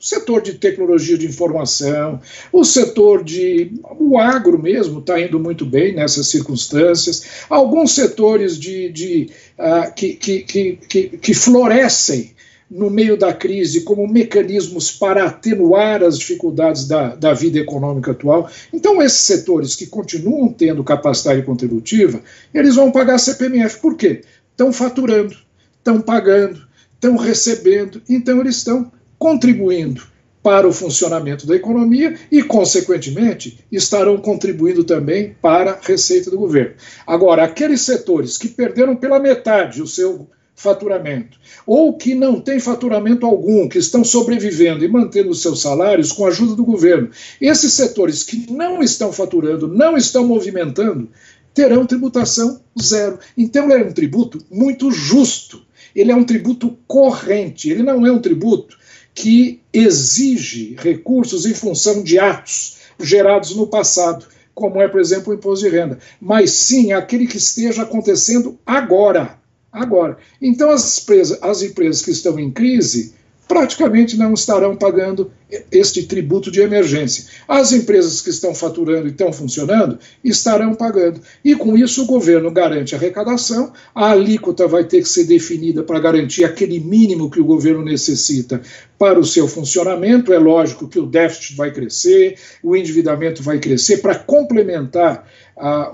o 0.00 0.04
setor 0.04 0.40
de 0.40 0.54
tecnologia 0.54 1.18
de 1.18 1.26
informação, 1.26 2.22
o 2.50 2.64
setor 2.64 3.22
de. 3.22 3.72
O 3.98 4.16
agro 4.16 4.58
mesmo 4.58 5.00
está 5.00 5.20
indo 5.20 5.38
muito 5.38 5.66
bem 5.66 5.94
nessas 5.94 6.28
circunstâncias. 6.28 7.44
Alguns 7.50 7.94
setores 7.94 8.58
de, 8.58 8.88
de 8.88 9.30
uh, 9.58 9.92
que, 9.94 10.14
que, 10.14 10.40
que, 10.78 11.08
que, 11.18 11.34
florescem 11.34 12.34
no 12.70 12.88
meio 12.88 13.16
da 13.16 13.32
crise 13.32 13.80
como 13.80 14.06
mecanismos 14.06 14.92
para 14.92 15.24
atenuar 15.24 16.04
as 16.04 16.16
dificuldades 16.16 16.86
da, 16.86 17.16
da 17.16 17.34
vida 17.34 17.58
econômica 17.58 18.12
atual. 18.12 18.48
Então, 18.72 19.02
esses 19.02 19.22
setores 19.22 19.74
que 19.74 19.86
continuam 19.86 20.52
tendo 20.52 20.84
capacidade 20.84 21.42
contributiva, 21.42 22.22
eles 22.54 22.76
vão 22.76 22.92
pagar 22.92 23.18
CPMF. 23.18 23.80
Por 23.80 23.96
quê? 23.96 24.22
Estão 24.52 24.72
faturando, 24.72 25.36
estão 25.78 26.00
pagando, 26.00 26.60
estão 26.94 27.16
recebendo, 27.16 28.00
então 28.08 28.40
eles 28.40 28.56
estão 28.56 28.92
contribuindo 29.18 30.02
para 30.42 30.66
o 30.66 30.72
funcionamento 30.72 31.46
da 31.46 31.56
economia 31.56 32.18
e, 32.30 32.42
consequentemente, 32.42 33.62
estarão 33.70 34.16
contribuindo 34.16 34.84
também 34.84 35.36
para 35.42 35.72
a 35.72 35.78
receita 35.80 36.30
do 36.30 36.38
governo. 36.38 36.74
Agora, 37.06 37.44
aqueles 37.44 37.82
setores 37.82 38.38
que 38.38 38.48
perderam 38.48 38.96
pela 38.96 39.18
metade 39.18 39.82
o 39.82 39.86
seu 39.86 40.28
faturamento, 40.60 41.38
ou 41.66 41.96
que 41.96 42.14
não 42.14 42.38
têm 42.38 42.60
faturamento 42.60 43.24
algum, 43.24 43.66
que 43.66 43.78
estão 43.78 44.04
sobrevivendo 44.04 44.84
e 44.84 44.88
mantendo 44.88 45.34
seus 45.34 45.62
salários 45.62 46.12
com 46.12 46.26
a 46.26 46.28
ajuda 46.28 46.54
do 46.54 46.66
governo, 46.66 47.08
esses 47.40 47.72
setores 47.72 48.22
que 48.22 48.52
não 48.52 48.82
estão 48.82 49.10
faturando, 49.10 49.66
não 49.66 49.96
estão 49.96 50.26
movimentando, 50.26 51.08
terão 51.54 51.86
tributação 51.86 52.60
zero. 52.80 53.18
Então, 53.38 53.70
é 53.70 53.82
um 53.82 53.92
tributo 53.92 54.38
muito 54.50 54.90
justo. 54.90 55.64
Ele 55.96 56.12
é 56.12 56.14
um 56.14 56.24
tributo 56.24 56.76
corrente, 56.86 57.70
ele 57.70 57.82
não 57.82 58.06
é 58.06 58.12
um 58.12 58.20
tributo 58.20 58.78
que 59.14 59.62
exige 59.72 60.76
recursos 60.78 61.46
em 61.46 61.54
função 61.54 62.02
de 62.02 62.18
atos 62.18 62.76
gerados 63.00 63.56
no 63.56 63.66
passado, 63.66 64.26
como 64.54 64.80
é, 64.80 64.86
por 64.86 65.00
exemplo, 65.00 65.32
o 65.32 65.36
imposto 65.36 65.64
de 65.64 65.74
renda, 65.74 65.98
mas 66.20 66.50
sim 66.50 66.92
aquele 66.92 67.26
que 67.26 67.38
esteja 67.38 67.82
acontecendo 67.82 68.58
agora. 68.66 69.39
Agora. 69.72 70.18
Então, 70.40 70.70
as 70.70 70.98
empresas, 70.98 71.38
as 71.42 71.62
empresas 71.62 72.02
que 72.02 72.10
estão 72.10 72.38
em 72.38 72.50
crise 72.50 73.14
praticamente 73.46 74.16
não 74.16 74.34
estarão 74.34 74.76
pagando 74.76 75.32
este 75.70 76.04
tributo 76.04 76.50
de 76.50 76.60
emergência. 76.60 77.24
As 77.48 77.72
empresas 77.72 78.20
que 78.20 78.30
estão 78.30 78.54
faturando 78.54 79.08
e 79.08 79.10
estão 79.10 79.32
funcionando 79.32 79.98
estarão 80.22 80.74
pagando. 80.74 81.20
E 81.44 81.54
com 81.54 81.76
isso 81.76 82.02
o 82.02 82.06
governo 82.06 82.50
garante 82.50 82.94
a 82.94 82.98
arrecadação, 82.98 83.72
a 83.94 84.10
alíquota 84.10 84.66
vai 84.66 84.84
ter 84.84 85.02
que 85.02 85.08
ser 85.08 85.24
definida 85.24 85.82
para 85.82 86.00
garantir 86.00 86.44
aquele 86.44 86.78
mínimo 86.80 87.30
que 87.30 87.40
o 87.40 87.44
governo 87.44 87.84
necessita 87.84 88.60
para 88.98 89.18
o 89.18 89.24
seu 89.24 89.48
funcionamento. 89.48 90.32
É 90.32 90.38
lógico 90.38 90.88
que 90.88 90.98
o 90.98 91.06
déficit 91.06 91.56
vai 91.56 91.72
crescer, 91.72 92.36
o 92.62 92.76
endividamento 92.76 93.42
vai 93.42 93.58
crescer 93.58 93.98
para 93.98 94.14
complementar 94.14 95.26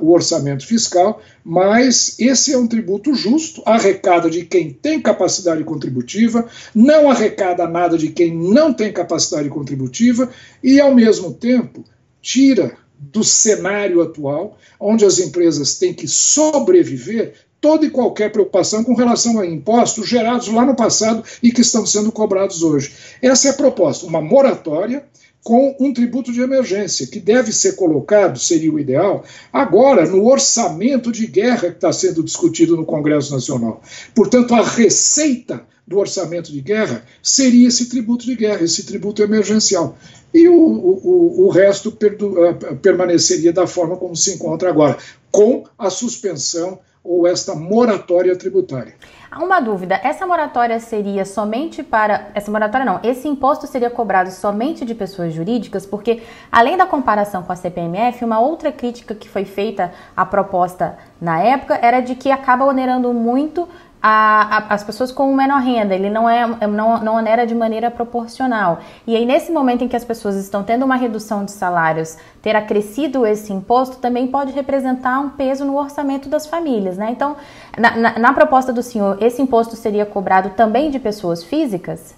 o 0.01 0.13
orçamento 0.13 0.65
fiscal, 0.65 1.21
mas 1.45 2.15
esse 2.21 2.53
é 2.53 2.59
um 2.59 2.69
tributo 2.69 3.13
justo, 3.15 3.63
arrecada 3.67 4.31
de 4.31 4.45
quem 4.45 4.73
tem 4.73 5.03
capacidade 5.03 5.65
contributiva, 5.65 6.47
não 6.73 7.11
arrecada 7.11 7.67
nada 7.67 7.99
de 7.99 8.11
quem 8.11 8.33
não 8.33 8.73
tem 8.73 8.93
capacidade 8.93 9.46
contributiva 9.49 10.31
e, 10.63 10.81
ao 10.81 10.95
mesmo 10.95 11.33
tempo, 11.33 11.85
tira 12.21 12.77
do 12.99 13.23
cenário 13.23 14.01
atual, 14.01 14.59
onde 14.81 15.05
as 15.05 15.19
empresas 15.19 15.79
têm 15.79 15.93
que 15.93 16.09
sobreviver, 16.09 17.35
toda 17.61 17.85
e 17.85 17.91
qualquer 17.91 18.31
preocupação 18.31 18.85
com 18.85 18.95
relação 18.95 19.39
a 19.39 19.47
impostos 19.47 20.09
gerados 20.09 20.49
lá 20.49 20.65
no 20.65 20.75
passado 20.75 21.23
e 21.43 21.51
que 21.51 21.61
estão 21.61 21.85
sendo 21.85 22.13
cobrados 22.13 22.63
hoje. 22.63 22.93
Essa 23.21 23.49
é 23.49 23.51
a 23.51 23.55
proposta, 23.55 24.07
uma 24.07 24.21
moratória 24.21 25.05
com 25.47 25.77
um 25.79 25.93
tributo 25.93 26.33
de 26.33 26.41
emergência, 26.41 27.07
que 27.07 27.21
deve 27.21 27.53
ser 27.53 27.77
colocado, 27.77 28.37
seria 28.37 28.73
o 28.73 28.81
ideal, 28.81 29.25
agora 29.53 30.05
no 30.05 30.27
orçamento 30.27 31.13
de 31.13 31.25
guerra 31.25 31.69
que 31.69 31.77
está 31.77 31.93
sendo 31.93 32.21
discutido 32.25 32.77
no 32.77 32.85
Congresso 32.85 33.33
Nacional. 33.33 33.81
Portanto, 34.13 34.57
a 34.57 34.63
receita 34.65 35.65
do 35.87 35.99
orçamento 35.99 36.51
de 36.51 36.61
guerra 36.61 37.05
seria 37.23 37.69
esse 37.69 37.89
tributo 37.89 38.27
de 38.27 38.35
guerra, 38.35 38.65
esse 38.65 38.85
tributo 38.87 39.23
emergencial. 39.23 39.97
E 40.35 40.49
o, 40.49 40.53
o, 40.53 41.47
o 41.47 41.49
resto 41.49 41.93
perdu, 41.93 42.35
uh, 42.45 42.77
permaneceria 42.83 43.53
da 43.53 43.69
forma 43.69 43.97
como 43.97 44.17
se 44.17 44.35
encontra 44.35 44.69
agora, 44.69 44.99
com 45.31 45.63
a 45.79 45.91
suspensão 45.91 46.81
ou 47.07 47.27
esta 47.27 47.55
moratória 47.55 48.37
tributária. 48.37 48.95
Uma 49.39 49.61
dúvida, 49.61 50.01
essa 50.03 50.27
moratória 50.27 50.81
seria 50.81 51.25
somente 51.25 51.83
para. 51.83 52.29
Essa 52.35 52.51
moratória 52.51 52.87
não, 52.87 53.01
esse 53.03 53.29
imposto 53.29 53.67
seria 53.67 53.91
cobrado 53.91 54.31
somente 54.31 54.85
de 54.85 54.95
pessoas 54.95 55.35
jurídicas, 55.35 55.85
porque 55.85 56.23
além 56.51 56.77
da 56.77 56.87
comparação 56.87 57.43
com 57.43 57.53
a 57.53 57.57
CPMF, 57.57 58.25
uma 58.25 58.41
outra 58.41 58.73
crítica 58.73 59.15
que 59.15 59.29
foi 59.29 59.45
feita 59.45 59.93
à 60.17 60.25
proposta 60.25 60.97
na 61.21 61.41
época 61.41 61.79
era 61.83 62.01
de 62.01 62.15
que 62.15 62.31
acaba 62.31 62.65
onerando 62.65 63.13
muito 63.13 63.69
a, 64.03 64.59
a, 64.59 64.75
as 64.75 64.85
pessoas 64.85 65.11
com 65.11 65.35
menor 65.35 65.61
renda, 65.61 65.95
ele 65.95 66.11
não 66.11 66.29
é 66.29 66.47
não, 66.67 67.03
não 67.03 67.15
onera 67.17 67.47
de 67.47 67.55
maneira 67.55 67.91
proporcional. 67.91 68.81
E 69.07 69.17
aí, 69.17 69.25
nesse 69.25 69.51
momento 69.51 69.83
em 69.83 69.89
que 69.89 69.97
as 69.97 70.05
pessoas 70.05 70.37
estão 70.37 70.63
tendo 70.63 70.85
uma 70.85 70.97
redução 70.97 71.45
de 71.45 71.53
salários, 71.53 72.17
ter 72.43 72.55
acrescido 72.55 73.27
esse 73.27 73.53
imposto 73.53 73.97
também 73.97 74.27
pode 74.27 74.53
representar 74.53 75.19
um 75.21 75.31
peso 75.31 75.65
no 75.65 75.77
orçamento 75.77 76.29
das 76.29 76.47
famílias, 76.47 76.97
né? 76.97 77.11
Então, 77.11 77.37
na, 77.77 77.97
na, 77.97 78.19
na 78.19 78.33
proposta 78.33 78.73
do 78.73 78.83
senhor, 78.83 79.19
esse 79.21 79.43
imposto 79.43 79.75
seria 79.75 80.07
cobrado 80.07 80.51
também 80.51 80.91
de 80.91 80.99
pessoas 80.99 81.43
físicas? 81.43 82.15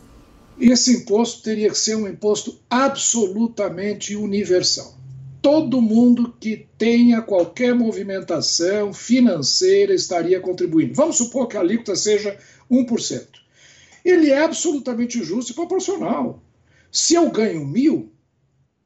Esse 0.60 0.96
imposto 0.96 1.42
teria 1.42 1.70
que 1.70 1.78
ser 1.78 1.96
um 1.96 2.08
imposto 2.08 2.58
absolutamente 2.68 4.16
universal 4.16 4.97
todo 5.48 5.80
mundo 5.80 6.34
que 6.38 6.68
tenha 6.76 7.22
qualquer 7.22 7.74
movimentação 7.74 8.92
financeira 8.92 9.94
estaria 9.94 10.38
contribuindo. 10.40 10.92
Vamos 10.92 11.16
supor 11.16 11.48
que 11.48 11.56
a 11.56 11.60
alíquota 11.60 11.96
seja 11.96 12.36
1%. 12.70 13.26
Ele 14.04 14.30
é 14.30 14.44
absolutamente 14.44 15.24
justo 15.24 15.52
e 15.52 15.54
proporcional. 15.54 16.42
Se 16.92 17.14
eu 17.14 17.30
ganho 17.30 17.64
mil, 17.64 18.12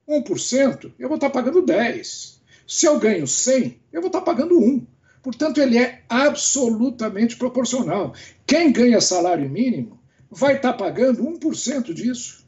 1%, 0.08 0.92
eu 1.00 1.08
vou 1.08 1.16
estar 1.16 1.30
pagando 1.30 1.62
10. 1.62 2.40
Se 2.64 2.86
eu 2.86 2.96
ganho 2.96 3.26
100, 3.26 3.80
eu 3.92 4.00
vou 4.00 4.06
estar 4.06 4.20
pagando 4.20 4.56
1. 4.56 4.86
Portanto, 5.20 5.60
ele 5.60 5.76
é 5.76 6.04
absolutamente 6.08 7.36
proporcional. 7.36 8.14
Quem 8.46 8.70
ganha 8.70 9.00
salário 9.00 9.50
mínimo 9.50 9.98
vai 10.30 10.54
estar 10.54 10.74
pagando 10.74 11.24
1% 11.24 11.92
disso. 11.92 12.46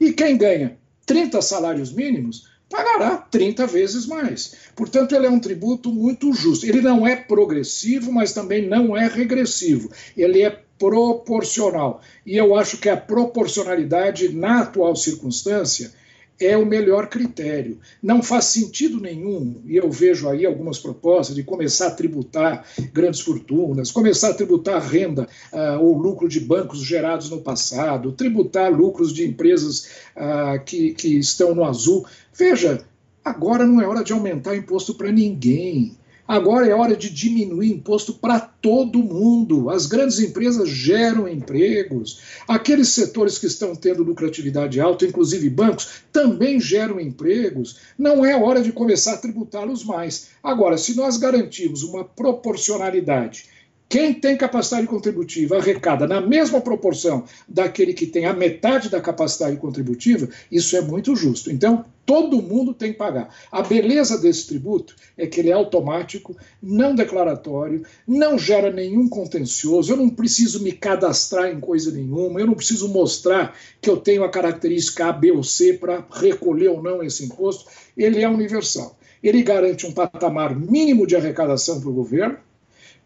E 0.00 0.12
quem 0.12 0.36
ganha 0.36 0.76
30 1.06 1.40
salários 1.42 1.92
mínimos 1.92 2.57
pagará 2.68 3.16
30 3.16 3.66
vezes 3.66 4.06
mais. 4.06 4.54
Portanto, 4.76 5.14
ele 5.14 5.26
é 5.26 5.30
um 5.30 5.40
tributo 5.40 5.92
muito 5.92 6.32
justo. 6.32 6.66
Ele 6.66 6.80
não 6.80 7.06
é 7.06 7.16
progressivo, 7.16 8.12
mas 8.12 8.32
também 8.32 8.66
não 8.66 8.96
é 8.96 9.06
regressivo. 9.06 9.90
Ele 10.16 10.42
é 10.42 10.50
proporcional. 10.78 12.00
E 12.24 12.36
eu 12.36 12.56
acho 12.56 12.78
que 12.78 12.88
a 12.88 12.96
proporcionalidade, 12.96 14.28
na 14.28 14.60
atual 14.62 14.94
circunstância, 14.94 15.92
é 16.40 16.56
o 16.56 16.64
melhor 16.64 17.08
critério. 17.08 17.78
Não 18.02 18.22
faz 18.22 18.46
sentido 18.46 19.00
nenhum, 19.00 19.60
e 19.66 19.76
eu 19.76 19.90
vejo 19.90 20.28
aí 20.28 20.46
algumas 20.46 20.78
propostas 20.78 21.34
de 21.34 21.42
começar 21.42 21.88
a 21.88 21.90
tributar 21.90 22.64
grandes 22.92 23.20
fortunas, 23.20 23.90
começar 23.90 24.30
a 24.30 24.34
tributar 24.34 24.80
renda 24.80 25.28
uh, 25.52 25.82
ou 25.82 25.98
lucro 25.98 26.28
de 26.28 26.40
bancos 26.40 26.80
gerados 26.80 27.30
no 27.30 27.40
passado, 27.40 28.12
tributar 28.12 28.72
lucros 28.72 29.12
de 29.12 29.26
empresas 29.26 29.88
uh, 30.16 30.62
que, 30.64 30.92
que 30.92 31.18
estão 31.18 31.54
no 31.54 31.64
azul. 31.64 32.06
Veja, 32.32 32.84
agora 33.24 33.66
não 33.66 33.80
é 33.80 33.86
hora 33.86 34.04
de 34.04 34.12
aumentar 34.12 34.56
imposto 34.56 34.94
para 34.94 35.10
ninguém. 35.10 35.96
Agora 36.26 36.66
é 36.66 36.74
hora 36.74 36.94
de 36.94 37.08
diminuir 37.08 37.72
imposto 37.72 38.12
para 38.12 38.47
todo 38.60 39.02
mundo. 39.02 39.70
As 39.70 39.86
grandes 39.86 40.18
empresas 40.18 40.68
geram 40.68 41.28
empregos. 41.28 42.20
Aqueles 42.46 42.88
setores 42.88 43.38
que 43.38 43.46
estão 43.46 43.74
tendo 43.74 44.02
lucratividade 44.02 44.80
alta, 44.80 45.04
inclusive 45.04 45.48
bancos, 45.50 46.02
também 46.12 46.60
geram 46.60 47.00
empregos. 47.00 47.78
Não 47.98 48.24
é 48.24 48.36
hora 48.36 48.60
de 48.60 48.72
começar 48.72 49.14
a 49.14 49.18
tributá-los 49.18 49.84
mais. 49.84 50.28
Agora, 50.42 50.76
se 50.76 50.96
nós 50.96 51.16
garantirmos 51.16 51.82
uma 51.82 52.04
proporcionalidade 52.04 53.46
quem 53.88 54.12
tem 54.12 54.36
capacidade 54.36 54.86
contributiva 54.86 55.56
arrecada 55.56 56.06
na 56.06 56.20
mesma 56.20 56.60
proporção 56.60 57.24
daquele 57.48 57.94
que 57.94 58.06
tem 58.06 58.26
a 58.26 58.34
metade 58.34 58.90
da 58.90 59.00
capacidade 59.00 59.56
contributiva, 59.56 60.28
isso 60.52 60.76
é 60.76 60.82
muito 60.82 61.16
justo. 61.16 61.50
Então, 61.50 61.86
todo 62.08 62.40
mundo 62.40 62.72
tem 62.72 62.92
que 62.92 62.98
pagar. 62.98 63.28
A 63.52 63.60
beleza 63.60 64.16
desse 64.16 64.46
tributo 64.46 64.96
é 65.14 65.26
que 65.26 65.40
ele 65.40 65.50
é 65.50 65.52
automático, 65.52 66.34
não 66.62 66.94
declaratório, 66.94 67.84
não 68.06 68.38
gera 68.38 68.72
nenhum 68.72 69.06
contencioso, 69.10 69.92
eu 69.92 69.96
não 69.98 70.08
preciso 70.08 70.62
me 70.62 70.72
cadastrar 70.72 71.50
em 71.50 71.60
coisa 71.60 71.92
nenhuma, 71.92 72.40
eu 72.40 72.46
não 72.46 72.54
preciso 72.54 72.88
mostrar 72.88 73.54
que 73.78 73.90
eu 73.90 73.98
tenho 73.98 74.24
a 74.24 74.30
característica 74.30 75.04
A, 75.04 75.12
B 75.12 75.32
ou 75.32 75.44
C 75.44 75.74
para 75.74 76.02
recolher 76.10 76.68
ou 76.68 76.82
não 76.82 77.02
esse 77.02 77.26
imposto. 77.26 77.70
Ele 77.94 78.22
é 78.22 78.28
universal. 78.28 78.98
Ele 79.22 79.42
garante 79.42 79.86
um 79.86 79.92
patamar 79.92 80.58
mínimo 80.58 81.06
de 81.06 81.14
arrecadação 81.14 81.78
para 81.78 81.90
o 81.90 81.92
governo 81.92 82.38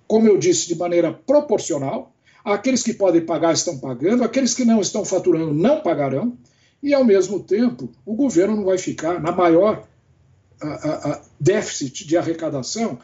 como 0.07 0.29
eu 0.29 0.37
disse, 0.37 0.69
de 0.69 0.77
maneira 0.77 1.11
proporcional. 1.11 2.13
Aqueles 2.45 2.83
que 2.83 2.93
podem 2.93 3.23
pagar 3.23 3.55
estão 3.55 3.79
pagando, 3.79 4.23
aqueles 4.23 4.53
que 4.53 4.63
não 4.63 4.79
estão 4.79 5.07
faturando 5.07 5.55
não 5.55 5.81
pagarão, 5.81 6.37
e 6.83 6.93
ao 6.93 7.05
mesmo 7.05 7.41
tempo 7.41 7.89
o 8.05 8.15
governo 8.15 8.57
não 8.57 8.65
vai 8.65 8.79
ficar 8.79 9.21
na 9.21 9.33
maior 9.33 9.87
a, 10.61 10.67
a, 10.67 11.13
a 11.13 11.23
déficit 11.41 12.07
de 12.07 12.17
arrecadação 12.17 12.99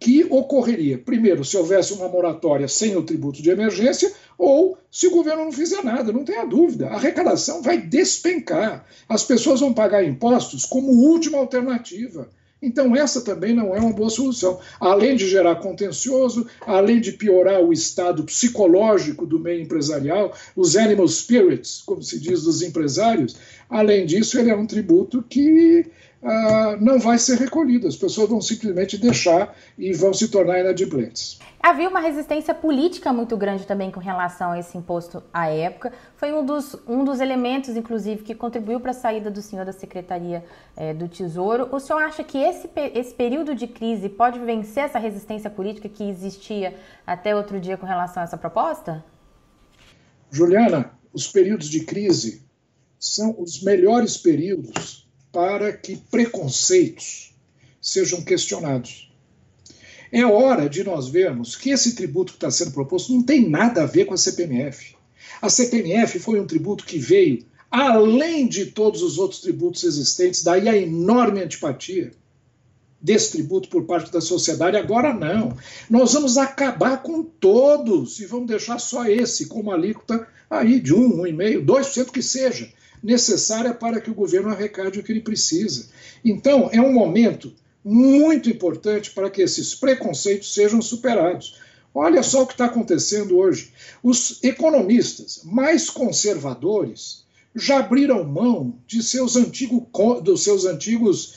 que 0.00 0.24
ocorreria, 0.30 0.96
primeiro, 0.96 1.44
se 1.44 1.56
houvesse 1.56 1.92
uma 1.92 2.08
moratória 2.08 2.68
sem 2.68 2.96
o 2.96 3.02
tributo 3.02 3.42
de 3.42 3.50
emergência, 3.50 4.12
ou 4.36 4.78
se 4.90 5.08
o 5.08 5.10
governo 5.10 5.44
não 5.44 5.52
fizer 5.52 5.82
nada, 5.82 6.12
não 6.12 6.24
tenha 6.24 6.44
dúvida, 6.44 6.88
a 6.88 6.94
arrecadação 6.94 7.62
vai 7.62 7.80
despencar. 7.80 8.86
As 9.08 9.24
pessoas 9.24 9.58
vão 9.58 9.74
pagar 9.74 10.04
impostos 10.04 10.64
como 10.64 10.92
última 10.92 11.38
alternativa. 11.38 12.28
Então, 12.60 12.96
essa 12.96 13.20
também 13.20 13.54
não 13.54 13.74
é 13.74 13.78
uma 13.78 13.92
boa 13.92 14.10
solução. 14.10 14.58
Além 14.80 15.16
de 15.16 15.28
gerar 15.28 15.56
contencioso, 15.56 16.46
além 16.66 17.00
de 17.00 17.12
piorar 17.12 17.60
o 17.60 17.72
estado 17.72 18.24
psicológico 18.24 19.24
do 19.24 19.38
meio 19.38 19.62
empresarial, 19.62 20.34
os 20.56 20.76
animal 20.76 21.06
spirits, 21.06 21.82
como 21.86 22.02
se 22.02 22.18
diz 22.18 22.42
dos 22.42 22.60
empresários, 22.60 23.36
além 23.70 24.04
disso, 24.04 24.38
ele 24.38 24.50
é 24.50 24.56
um 24.56 24.66
tributo 24.66 25.22
que 25.22 25.86
ah, 26.22 26.76
não 26.80 26.98
vai 26.98 27.18
ser 27.18 27.38
recolhido. 27.38 27.86
As 27.86 27.96
pessoas 27.96 28.28
vão 28.28 28.40
simplesmente 28.40 28.98
deixar 28.98 29.54
e 29.78 29.92
vão 29.92 30.12
se 30.12 30.28
tornar 30.28 30.60
inadimplentes. 30.60 31.38
Havia 31.60 31.88
uma 31.88 32.00
resistência 32.00 32.54
política 32.54 33.12
muito 33.12 33.36
grande 33.36 33.66
também 33.66 33.90
com 33.90 33.98
relação 33.98 34.52
a 34.52 34.58
esse 34.58 34.78
imposto 34.78 35.22
à 35.32 35.48
época. 35.48 35.92
Foi 36.16 36.32
um 36.32 36.44
dos, 36.44 36.76
um 36.86 37.04
dos 37.04 37.20
elementos, 37.20 37.70
inclusive, 37.76 38.22
que 38.22 38.34
contribuiu 38.34 38.78
para 38.80 38.92
a 38.92 38.94
saída 38.94 39.30
do 39.30 39.42
senhor 39.42 39.64
da 39.64 39.72
Secretaria 39.72 40.44
é, 40.76 40.94
do 40.94 41.08
Tesouro. 41.08 41.68
O 41.72 41.80
senhor 41.80 42.02
acha 42.02 42.22
que 42.22 42.38
esse, 42.38 42.68
esse 42.94 43.12
período 43.12 43.54
de 43.54 43.66
crise 43.66 44.08
pode 44.08 44.38
vencer 44.38 44.84
essa 44.84 44.98
resistência 44.98 45.50
política 45.50 45.88
que 45.88 46.08
existia 46.08 46.74
até 47.04 47.34
outro 47.34 47.60
dia 47.60 47.76
com 47.76 47.86
relação 47.86 48.22
a 48.22 48.24
essa 48.24 48.36
proposta? 48.36 49.04
Juliana, 50.30 50.92
os 51.12 51.26
períodos 51.26 51.68
de 51.68 51.84
crise 51.84 52.46
são 53.00 53.34
os 53.38 53.62
melhores 53.62 54.16
períodos 54.16 55.07
para 55.32 55.72
que 55.72 55.96
preconceitos 56.10 57.34
sejam 57.80 58.22
questionados. 58.22 59.10
É 60.10 60.24
hora 60.24 60.68
de 60.68 60.82
nós 60.82 61.08
vermos 61.08 61.54
que 61.54 61.70
esse 61.70 61.94
tributo 61.94 62.32
que 62.32 62.38
está 62.38 62.50
sendo 62.50 62.72
proposto 62.72 63.12
não 63.12 63.22
tem 63.22 63.48
nada 63.48 63.82
a 63.82 63.86
ver 63.86 64.06
com 64.06 64.14
a 64.14 64.18
CPMF. 64.18 64.96
A 65.40 65.50
CPMF 65.50 66.18
foi 66.18 66.40
um 66.40 66.46
tributo 66.46 66.84
que 66.84 66.98
veio 66.98 67.44
além 67.70 68.46
de 68.46 68.66
todos 68.66 69.02
os 69.02 69.18
outros 69.18 69.40
tributos 69.40 69.84
existentes, 69.84 70.42
daí 70.42 70.68
a 70.68 70.76
enorme 70.76 71.42
antipatia 71.42 72.12
desse 73.00 73.32
tributo 73.32 73.68
por 73.68 73.84
parte 73.84 74.10
da 74.10 74.20
sociedade. 74.20 74.76
Agora 74.76 75.12
não. 75.12 75.56
Nós 75.88 76.14
vamos 76.14 76.36
acabar 76.36 77.02
com 77.02 77.22
todos 77.22 78.18
e 78.20 78.26
vamos 78.26 78.48
deixar 78.48 78.78
só 78.78 79.06
esse 79.06 79.46
com 79.46 79.60
uma 79.60 79.74
alíquota 79.74 80.26
aí 80.50 80.80
de 80.80 80.94
1, 80.94 81.22
1,5%, 81.22 81.64
2% 81.64 82.10
que 82.10 82.22
seja, 82.22 82.72
necessária 83.02 83.74
para 83.74 84.00
que 84.00 84.10
o 84.10 84.14
governo 84.14 84.50
arrecade 84.50 84.98
o 84.98 85.02
que 85.02 85.12
ele 85.12 85.20
precisa. 85.20 85.88
Então, 86.24 86.68
é 86.72 86.80
um 86.80 86.92
momento 86.92 87.52
muito 87.84 88.50
importante 88.50 89.10
para 89.12 89.30
que 89.30 89.42
esses 89.42 89.74
preconceitos 89.74 90.52
sejam 90.52 90.82
superados. 90.82 91.58
Olha 91.94 92.22
só 92.22 92.42
o 92.42 92.46
que 92.46 92.52
está 92.52 92.66
acontecendo 92.66 93.36
hoje. 93.36 93.72
Os 94.02 94.42
economistas 94.44 95.40
mais 95.44 95.88
conservadores 95.88 97.24
já 97.54 97.78
abriram 97.78 98.24
mão 98.24 98.78
de 98.86 99.02
seus 99.02 99.34
dos 100.22 100.44
seus 100.44 100.64
antigos 100.64 101.36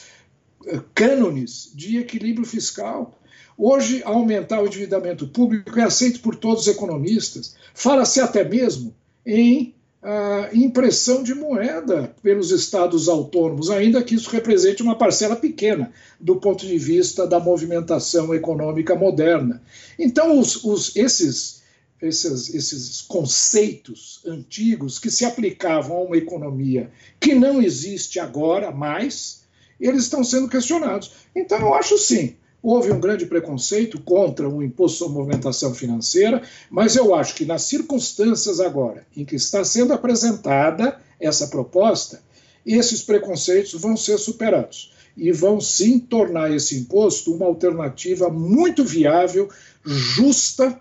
eh, 0.66 0.80
cânones 0.94 1.72
de 1.74 1.98
equilíbrio 1.98 2.46
fiscal. 2.46 3.18
Hoje, 3.58 4.02
aumentar 4.04 4.62
o 4.62 4.68
endividamento 4.68 5.28
público 5.28 5.80
é 5.80 5.84
aceito 5.84 6.20
por 6.20 6.36
todos 6.36 6.64
os 6.64 6.68
economistas. 6.68 7.56
Fala-se 7.74 8.20
até 8.20 8.44
mesmo 8.44 8.94
em 9.26 9.74
a 10.04 10.50
impressão 10.54 11.22
de 11.22 11.36
moeda 11.36 12.16
pelos 12.24 12.50
estados 12.52 13.08
autônomos, 13.08 13.70
ainda 13.70 14.04
que 14.04 14.16
isso 14.16 14.30
represente 14.32 14.82
uma 14.82 14.98
parcela 14.98 15.36
pequena 15.36 15.92
do 16.20 16.38
ponto 16.38 16.66
de 16.66 16.78
vista 16.78 17.28
da 17.28 17.40
movimentação 17.40 18.34
econômica 18.34 18.96
moderna. 18.96 19.62
Então, 20.00 20.40
os, 20.40 20.64
os, 20.64 20.96
esses, 20.96 21.62
esses, 22.02 22.54
esses 22.54 23.02
conceitos 23.02 24.22
antigos 24.26 24.98
que 24.98 25.12
se 25.12 25.24
aplicavam 25.24 25.98
a 25.98 26.02
uma 26.02 26.18
economia 26.18 26.92
que 27.20 27.36
não 27.36 27.62
existe 27.62 28.20
agora 28.20 28.72
mais, 28.72 29.44
eles 29.80 30.04
estão 30.04 30.24
sendo 30.24 30.50
questionados. 30.50 31.12
Então, 31.36 31.60
eu 31.60 31.76
acho 31.76 31.98
sim 32.00 32.36
Houve 32.64 32.92
um 32.92 33.00
grande 33.00 33.26
preconceito 33.26 34.00
contra 34.02 34.48
o 34.48 34.62
imposto 34.62 35.00
sobre 35.00 35.18
movimentação 35.18 35.74
financeira, 35.74 36.44
mas 36.70 36.96
eu 36.96 37.16
acho 37.16 37.34
que 37.34 37.46
nas 37.46 37.64
circunstâncias 37.64 38.60
agora 38.60 39.06
em 39.18 39.26
que 39.26 39.36
está 39.36 39.64
sendo 39.64 39.94
apresentada 39.94 41.00
essa 41.20 41.48
proposta, 41.48 42.22
esses 42.66 43.02
preconceitos 43.02 43.74
vão 43.82 43.98
ser 43.98 44.18
superados 44.20 44.94
e 45.18 45.32
vão 45.32 45.60
sim 45.60 46.00
tornar 46.00 46.54
esse 46.54 46.78
imposto 46.78 47.34
uma 47.34 47.46
alternativa 47.46 48.30
muito 48.30 48.86
viável, 48.86 49.50
justa, 49.84 50.80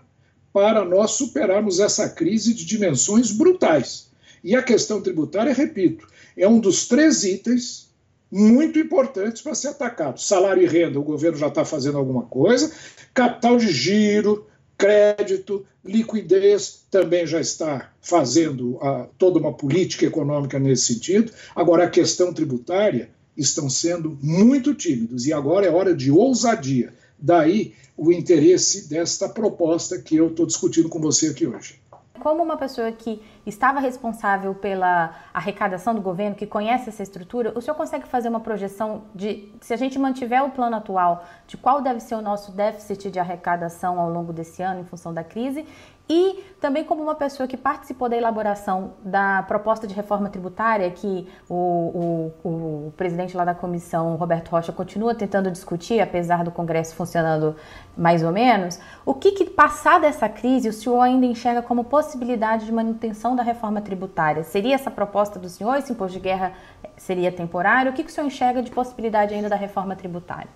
para 0.53 0.83
nós 0.83 1.11
superarmos 1.11 1.79
essa 1.79 2.09
crise 2.09 2.53
de 2.53 2.65
dimensões 2.65 3.31
brutais. 3.31 4.09
E 4.43 4.55
a 4.55 4.61
questão 4.61 5.01
tributária, 5.01 5.53
repito, 5.53 6.07
é 6.35 6.47
um 6.47 6.59
dos 6.59 6.87
três 6.87 7.23
itens 7.23 7.90
muito 8.31 8.79
importantes 8.79 9.41
para 9.41 9.53
ser 9.53 9.69
atacados. 9.69 10.25
Salário 10.25 10.63
e 10.63 10.67
renda, 10.67 10.99
o 10.99 11.03
governo 11.03 11.37
já 11.37 11.47
está 11.47 11.65
fazendo 11.65 11.97
alguma 11.97 12.23
coisa. 12.23 12.71
Capital 13.13 13.57
de 13.57 13.71
giro, 13.71 14.47
crédito, 14.77 15.65
liquidez, 15.83 16.85
também 16.89 17.27
já 17.27 17.41
está 17.41 17.91
fazendo 18.01 18.75
uh, 18.75 19.07
toda 19.17 19.39
uma 19.39 19.53
política 19.53 20.05
econômica 20.05 20.57
nesse 20.57 20.93
sentido. 20.93 21.31
Agora, 21.55 21.83
a 21.83 21.89
questão 21.89 22.33
tributária 22.33 23.09
estão 23.35 23.69
sendo 23.69 24.17
muito 24.21 24.73
tímidos 24.73 25.25
e 25.25 25.33
agora 25.33 25.65
é 25.65 25.71
hora 25.71 25.93
de 25.93 26.11
ousadia. 26.11 26.93
Daí 27.19 27.73
o 27.97 28.11
interesse 28.11 28.87
desta 28.89 29.27
proposta 29.29 29.99
que 29.99 30.15
eu 30.15 30.27
estou 30.27 30.45
discutindo 30.45 30.89
com 30.89 30.99
você 30.99 31.27
aqui 31.27 31.45
hoje 31.45 31.81
como 32.21 32.43
uma 32.43 32.55
pessoa 32.55 32.91
que 32.91 33.21
estava 33.45 33.79
responsável 33.79 34.53
pela 34.53 35.13
arrecadação 35.33 35.95
do 35.95 36.01
governo, 36.01 36.35
que 36.35 36.45
conhece 36.45 36.87
essa 36.87 37.01
estrutura, 37.01 37.51
o 37.55 37.61
senhor 37.61 37.75
consegue 37.75 38.07
fazer 38.07 38.29
uma 38.29 38.39
projeção 38.39 39.03
de, 39.13 39.51
se 39.59 39.73
a 39.73 39.77
gente 39.77 39.97
mantiver 39.97 40.43
o 40.45 40.51
plano 40.51 40.75
atual, 40.75 41.25
de 41.47 41.57
qual 41.57 41.81
deve 41.81 41.99
ser 41.99 42.15
o 42.15 42.21
nosso 42.21 42.51
déficit 42.51 43.09
de 43.09 43.19
arrecadação 43.19 43.99
ao 43.99 44.09
longo 44.09 44.31
desse 44.31 44.61
ano 44.61 44.81
em 44.81 44.85
função 44.85 45.11
da 45.11 45.23
crise 45.23 45.65
e 46.09 46.43
também 46.59 46.83
como 46.83 47.01
uma 47.01 47.15
pessoa 47.15 47.47
que 47.47 47.57
participou 47.57 48.07
da 48.07 48.15
elaboração 48.15 48.93
da 49.03 49.43
proposta 49.43 49.87
de 49.87 49.93
reforma 49.93 50.29
tributária, 50.29 50.89
que 50.91 51.27
o, 51.49 52.31
o, 52.43 52.47
o 52.47 52.93
presidente 52.95 53.35
lá 53.35 53.43
da 53.43 53.55
comissão, 53.55 54.15
Roberto 54.15 54.49
Rocha, 54.49 54.71
continua 54.71 55.15
tentando 55.15 55.49
discutir, 55.49 55.99
apesar 55.99 56.43
do 56.43 56.51
Congresso 56.51 56.95
funcionando 56.95 57.55
mais 57.97 58.23
ou 58.23 58.31
menos, 58.31 58.79
o 59.05 59.13
que, 59.13 59.31
que 59.31 59.45
passar 59.49 59.99
dessa 59.99 60.29
crise 60.29 60.69
o 60.69 60.73
senhor 60.73 61.01
ainda 61.01 61.25
enxerga 61.25 61.61
como 61.61 61.83
possibilidade 61.83 62.65
de 62.65 62.71
manutenção 62.71 63.35
da 63.35 63.41
reforma 63.41 63.81
tributária? 63.81 64.43
Seria 64.43 64.75
essa 64.75 64.91
proposta 64.91 65.39
do 65.39 65.49
senhor, 65.49 65.77
esse 65.77 65.91
imposto 65.91 66.17
de 66.17 66.23
guerra 66.23 66.53
seria 66.97 67.31
temporário? 67.31 67.91
O 67.91 67.95
que, 67.95 68.03
que 68.03 68.11
o 68.11 68.13
senhor 68.13 68.27
enxerga 68.27 68.61
de 68.61 68.69
possibilidade 68.69 69.33
ainda 69.33 69.49
da 69.49 69.55
reforma 69.55 69.95
tributária? 69.95 70.49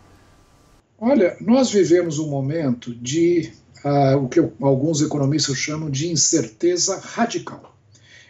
Olha, 1.07 1.37
nós 1.39 1.69
vivemos 1.69 2.17
um 2.17 2.27
momento 2.27 2.91
de 2.91 3.51
ah, 3.83 4.17
o 4.17 4.27
que 4.27 4.39
alguns 4.59 5.03
economistas 5.03 5.55
chamam 5.55 5.87
de 5.87 6.07
incerteza 6.07 6.97
radical. 6.97 7.77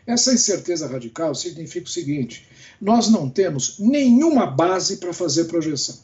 Essa 0.05 0.33
incerteza 0.33 0.85
radical 0.85 1.33
significa 1.33 1.85
o 1.85 1.89
seguinte: 1.89 2.45
nós 2.81 3.07
não 3.09 3.29
temos 3.29 3.79
nenhuma 3.79 4.45
base 4.45 4.97
para 4.97 5.13
fazer 5.13 5.45
projeção. 5.45 5.99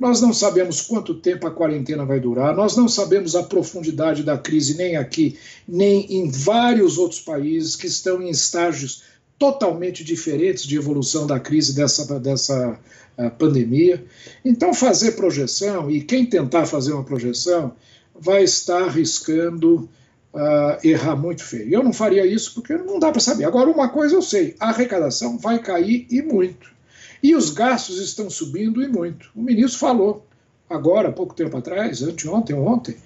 Nós 0.00 0.22
não 0.22 0.32
sabemos 0.32 0.80
quanto 0.80 1.20
tempo 1.20 1.46
a 1.46 1.50
quarentena 1.50 2.06
vai 2.06 2.18
durar, 2.18 2.56
nós 2.56 2.74
não 2.74 2.88
sabemos 2.88 3.36
a 3.36 3.42
profundidade 3.42 4.22
da 4.22 4.38
crise, 4.38 4.74
nem 4.74 4.96
aqui, 4.96 5.38
nem 5.68 6.10
em 6.14 6.30
vários 6.30 6.96
outros 6.96 7.20
países 7.20 7.76
que 7.76 7.86
estão 7.86 8.22
em 8.22 8.30
estágios 8.30 9.02
totalmente 9.38 10.02
diferentes 10.02 10.64
de 10.64 10.76
evolução 10.76 11.26
da 11.26 11.38
crise 11.38 11.74
dessa, 11.74 12.18
dessa 12.18 12.78
uh, 13.18 13.30
pandemia. 13.32 14.04
Então, 14.44 14.72
fazer 14.72 15.12
projeção, 15.12 15.90
e 15.90 16.00
quem 16.00 16.24
tentar 16.24 16.66
fazer 16.66 16.92
uma 16.92 17.04
projeção, 17.04 17.74
vai 18.18 18.44
estar 18.44 18.84
arriscando 18.84 19.88
uh, 20.32 20.86
errar 20.86 21.16
muito 21.16 21.44
feio. 21.44 21.74
Eu 21.74 21.82
não 21.82 21.92
faria 21.92 22.26
isso 22.26 22.54
porque 22.54 22.74
não 22.76 22.98
dá 22.98 23.10
para 23.10 23.20
saber. 23.20 23.44
Agora, 23.44 23.70
uma 23.70 23.88
coisa 23.88 24.14
eu 24.14 24.22
sei: 24.22 24.54
a 24.58 24.68
arrecadação 24.68 25.38
vai 25.38 25.58
cair 25.58 26.06
e 26.10 26.22
muito. 26.22 26.74
E 27.22 27.34
os 27.34 27.50
gastos 27.50 27.98
estão 27.98 28.30
subindo 28.30 28.82
e 28.82 28.88
muito. 28.88 29.30
O 29.34 29.42
ministro 29.42 29.78
falou, 29.78 30.26
agora, 30.68 31.10
pouco 31.10 31.34
tempo 31.34 31.56
atrás, 31.56 32.02
anteontem, 32.02 32.54
ontem, 32.54 32.96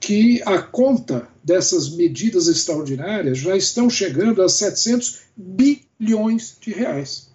que 0.00 0.42
a 0.46 0.62
conta 0.62 1.28
dessas 1.44 1.90
medidas 1.90 2.48
extraordinárias 2.48 3.36
já 3.36 3.54
estão 3.54 3.90
chegando 3.90 4.42
a 4.42 4.48
700 4.48 5.20
bilhões 5.36 6.56
de 6.58 6.72
reais. 6.72 7.30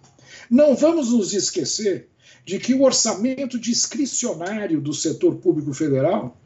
Não 0.50 0.74
vamos 0.74 1.12
nos 1.12 1.32
esquecer 1.32 2.08
de 2.44 2.58
que 2.58 2.74
o 2.74 2.82
orçamento 2.82 3.58
discricionário 3.58 4.80
do 4.80 4.92
setor 4.92 5.36
público 5.36 5.72
federal 5.72 6.36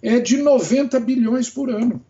é 0.00 0.20
de 0.20 0.36
90 0.36 0.98
bilhões 1.00 1.50
por 1.50 1.68
ano. 1.70 2.04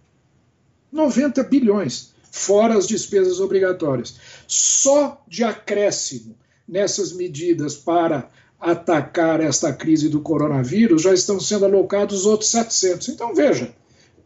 90 0.92 1.42
bilhões, 1.44 2.14
fora 2.30 2.76
as 2.76 2.86
despesas 2.86 3.40
obrigatórias. 3.40 4.16
Só 4.46 5.24
de 5.26 5.42
acréscimo 5.42 6.36
nessas 6.66 7.12
medidas 7.12 7.74
para 7.76 8.30
atacar 8.64 9.42
esta 9.42 9.72
crise 9.74 10.08
do 10.08 10.20
coronavírus, 10.20 11.02
já 11.02 11.12
estão 11.12 11.38
sendo 11.38 11.66
alocados 11.66 12.24
outros 12.24 12.50
700. 12.50 13.10
Então, 13.10 13.34
veja, 13.34 13.74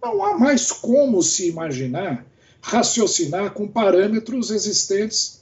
não 0.00 0.24
há 0.24 0.38
mais 0.38 0.70
como 0.70 1.20
se 1.22 1.48
imaginar 1.48 2.24
raciocinar 2.60 3.52
com 3.52 3.66
parâmetros 3.66 4.50
existentes 4.50 5.40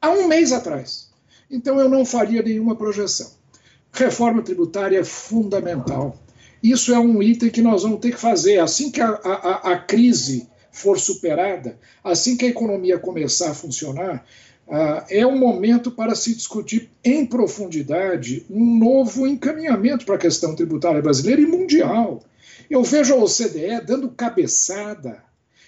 há 0.00 0.10
um 0.10 0.26
mês 0.26 0.50
atrás. 0.50 1.10
Então, 1.48 1.78
eu 1.78 1.88
não 1.88 2.04
faria 2.04 2.42
nenhuma 2.42 2.74
projeção. 2.74 3.30
Reforma 3.92 4.42
tributária 4.42 4.98
é 4.98 5.04
fundamental. 5.04 6.16
Isso 6.60 6.92
é 6.92 6.98
um 6.98 7.22
item 7.22 7.50
que 7.50 7.62
nós 7.62 7.84
vamos 7.84 8.00
ter 8.00 8.10
que 8.10 8.20
fazer. 8.20 8.58
Assim 8.58 8.90
que 8.90 9.00
a, 9.00 9.10
a, 9.10 9.72
a 9.72 9.78
crise 9.78 10.48
for 10.72 10.98
superada, 10.98 11.78
assim 12.02 12.36
que 12.36 12.46
a 12.46 12.48
economia 12.48 12.98
começar 12.98 13.50
a 13.50 13.54
funcionar, 13.54 14.24
Uh, 14.68 15.00
é 15.08 15.26
um 15.26 15.38
momento 15.38 15.90
para 15.90 16.14
se 16.14 16.34
discutir 16.34 16.90
em 17.02 17.24
profundidade 17.24 18.44
um 18.50 18.76
novo 18.76 19.26
encaminhamento 19.26 20.04
para 20.04 20.16
a 20.16 20.18
questão 20.18 20.54
tributária 20.54 21.00
brasileira 21.00 21.40
e 21.40 21.46
mundial. 21.46 22.22
Eu 22.68 22.82
vejo 22.82 23.14
a 23.14 23.16
OCDE 23.16 23.80
dando 23.86 24.10
cabeçada, 24.10 25.24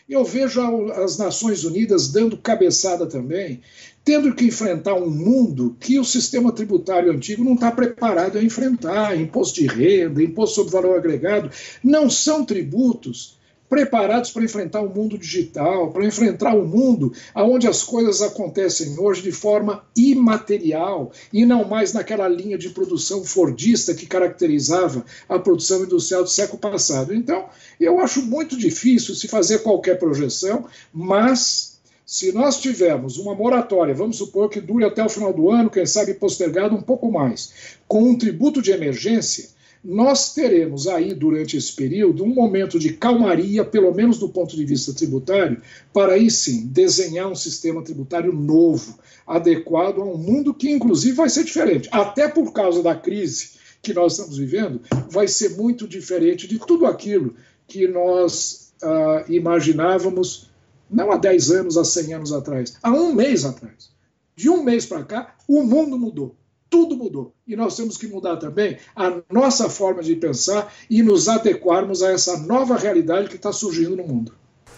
eu 0.06 0.22
vejo 0.22 0.60
as 0.92 1.16
Nações 1.16 1.64
Unidas 1.64 2.08
dando 2.08 2.36
cabeçada 2.36 3.06
também, 3.06 3.62
tendo 4.04 4.34
que 4.34 4.44
enfrentar 4.44 4.94
um 4.94 5.08
mundo 5.08 5.74
que 5.80 5.98
o 5.98 6.04
sistema 6.04 6.52
tributário 6.52 7.10
antigo 7.10 7.42
não 7.42 7.54
está 7.54 7.72
preparado 7.72 8.36
a 8.36 8.42
enfrentar. 8.42 9.18
Imposto 9.18 9.62
de 9.62 9.66
renda, 9.66 10.22
imposto 10.22 10.56
sobre 10.56 10.72
valor 10.72 10.98
agregado, 10.98 11.50
não 11.82 12.10
são 12.10 12.44
tributos 12.44 13.39
preparados 13.70 14.32
para 14.32 14.42
enfrentar 14.42 14.80
o 14.80 14.92
mundo 14.92 15.16
digital, 15.16 15.92
para 15.92 16.04
enfrentar 16.04 16.56
o 16.56 16.66
mundo 16.66 17.12
onde 17.36 17.68
as 17.68 17.84
coisas 17.84 18.20
acontecem 18.20 18.98
hoje 18.98 19.22
de 19.22 19.30
forma 19.30 19.84
imaterial 19.96 21.12
e 21.32 21.46
não 21.46 21.64
mais 21.64 21.92
naquela 21.92 22.26
linha 22.26 22.58
de 22.58 22.70
produção 22.70 23.24
fordista 23.24 23.94
que 23.94 24.06
caracterizava 24.06 25.04
a 25.28 25.38
produção 25.38 25.84
industrial 25.84 26.24
do 26.24 26.28
século 26.28 26.58
passado. 26.58 27.14
Então, 27.14 27.48
eu 27.78 28.00
acho 28.00 28.22
muito 28.22 28.58
difícil 28.58 29.14
se 29.14 29.28
fazer 29.28 29.60
qualquer 29.60 30.00
projeção, 30.00 30.66
mas 30.92 31.78
se 32.04 32.32
nós 32.32 32.60
tivermos 32.60 33.18
uma 33.18 33.36
moratória, 33.36 33.94
vamos 33.94 34.16
supor 34.16 34.50
que 34.50 34.60
dure 34.60 34.84
até 34.84 35.04
o 35.04 35.08
final 35.08 35.32
do 35.32 35.48
ano, 35.48 35.70
quem 35.70 35.86
sabe 35.86 36.12
postergado 36.14 36.74
um 36.74 36.82
pouco 36.82 37.08
mais, 37.08 37.52
com 37.86 38.02
um 38.02 38.18
tributo 38.18 38.60
de 38.60 38.72
emergência, 38.72 39.48
nós 39.82 40.34
teremos 40.34 40.86
aí, 40.86 41.14
durante 41.14 41.56
esse 41.56 41.72
período, 41.72 42.22
um 42.22 42.34
momento 42.34 42.78
de 42.78 42.92
calmaria, 42.92 43.64
pelo 43.64 43.94
menos 43.94 44.18
do 44.18 44.28
ponto 44.28 44.54
de 44.54 44.64
vista 44.64 44.92
tributário, 44.92 45.60
para 45.92 46.12
aí 46.12 46.30
sim 46.30 46.66
desenhar 46.66 47.28
um 47.28 47.34
sistema 47.34 47.82
tributário 47.82 48.30
novo, 48.30 48.98
adequado 49.26 50.00
a 50.00 50.04
um 50.04 50.18
mundo 50.18 50.52
que, 50.52 50.70
inclusive, 50.70 51.16
vai 51.16 51.30
ser 51.30 51.44
diferente. 51.44 51.88
Até 51.90 52.28
por 52.28 52.52
causa 52.52 52.82
da 52.82 52.94
crise 52.94 53.52
que 53.82 53.94
nós 53.94 54.12
estamos 54.12 54.36
vivendo, 54.36 54.82
vai 55.10 55.26
ser 55.26 55.56
muito 55.56 55.88
diferente 55.88 56.46
de 56.46 56.58
tudo 56.58 56.84
aquilo 56.84 57.34
que 57.66 57.88
nós 57.88 58.74
uh, 58.82 59.32
imaginávamos, 59.32 60.50
não 60.90 61.10
há 61.10 61.16
10 61.16 61.50
anos, 61.52 61.78
há 61.78 61.84
100 61.84 62.14
anos 62.14 62.32
atrás, 62.32 62.76
há 62.82 62.92
um 62.92 63.14
mês 63.14 63.46
atrás. 63.46 63.88
De 64.36 64.50
um 64.50 64.62
mês 64.62 64.84
para 64.84 65.04
cá, 65.04 65.34
o 65.48 65.62
mundo 65.62 65.98
mudou 65.98 66.36
tudo 66.70 66.96
mudou. 66.96 67.34
E 67.46 67.56
nós 67.56 67.76
temos 67.76 67.96
que 67.96 68.06
mudar 68.06 68.36
também 68.36 68.78
a 68.94 69.20
nossa 69.30 69.68
forma 69.68 70.02
de 70.02 70.14
pensar 70.14 70.72
e 70.88 71.02
nos 71.02 71.28
adequarmos 71.28 72.02
a 72.02 72.12
essa 72.12 72.38
nova 72.38 72.76
realidade 72.76 73.28
que 73.28 73.36
está 73.36 73.52
surgindo 73.52 73.96
no 73.96 74.04
mundo. 74.04 74.32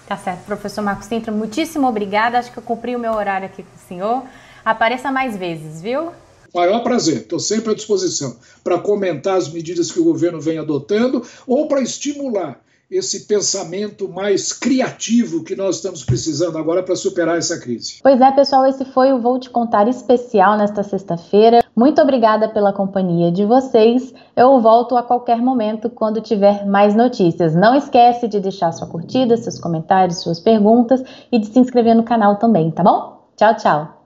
Tá 0.08 0.16
certo, 0.16 0.44
professor 0.44 0.82
Marcos 0.82 1.06
Sintra, 1.06 1.30
muitíssimo 1.30 1.86
obrigada. 1.86 2.38
Acho 2.38 2.50
que 2.50 2.58
eu 2.58 2.62
cumpri 2.62 2.96
o 2.96 2.98
meu 2.98 3.12
horário 3.12 3.46
aqui 3.46 3.62
com 3.62 3.76
o 3.76 3.88
senhor. 3.88 4.24
Apareça 4.64 5.12
mais 5.12 5.36
vezes, 5.36 5.82
viu? 5.82 6.10
Maior 6.54 6.82
prazer, 6.82 7.18
estou 7.18 7.38
sempre 7.38 7.72
à 7.72 7.74
disposição 7.74 8.36
para 8.62 8.78
comentar 8.78 9.38
as 9.38 9.50
medidas 9.50 9.90
que 9.90 10.00
o 10.00 10.04
governo 10.04 10.40
vem 10.40 10.58
adotando 10.58 11.24
ou 11.46 11.66
para 11.66 11.80
estimular 11.80 12.60
esse 12.92 13.20
pensamento 13.26 14.06
mais 14.06 14.52
criativo 14.52 15.42
que 15.42 15.56
nós 15.56 15.76
estamos 15.76 16.04
precisando 16.04 16.58
agora 16.58 16.82
para 16.82 16.94
superar 16.94 17.38
essa 17.38 17.58
crise. 17.58 18.00
Pois 18.02 18.20
é, 18.20 18.30
pessoal, 18.30 18.66
esse 18.66 18.84
foi 18.84 19.12
o 19.12 19.18
Vou 19.18 19.40
Te 19.40 19.48
Contar 19.48 19.88
especial 19.88 20.58
nesta 20.58 20.82
sexta-feira. 20.82 21.64
Muito 21.74 22.02
obrigada 22.02 22.50
pela 22.50 22.70
companhia 22.70 23.32
de 23.32 23.46
vocês. 23.46 24.12
Eu 24.36 24.60
volto 24.60 24.94
a 24.94 25.02
qualquer 25.02 25.38
momento 25.38 25.88
quando 25.88 26.20
tiver 26.20 26.66
mais 26.66 26.94
notícias. 26.94 27.54
Não 27.54 27.74
esquece 27.74 28.28
de 28.28 28.38
deixar 28.38 28.72
sua 28.72 28.86
curtida, 28.86 29.38
seus 29.38 29.58
comentários, 29.58 30.18
suas 30.18 30.38
perguntas 30.38 31.02
e 31.32 31.38
de 31.38 31.46
se 31.46 31.58
inscrever 31.58 31.94
no 31.94 32.02
canal 32.02 32.36
também, 32.36 32.70
tá 32.70 32.82
bom? 32.82 33.22
Tchau, 33.36 33.56
tchau. 33.56 34.01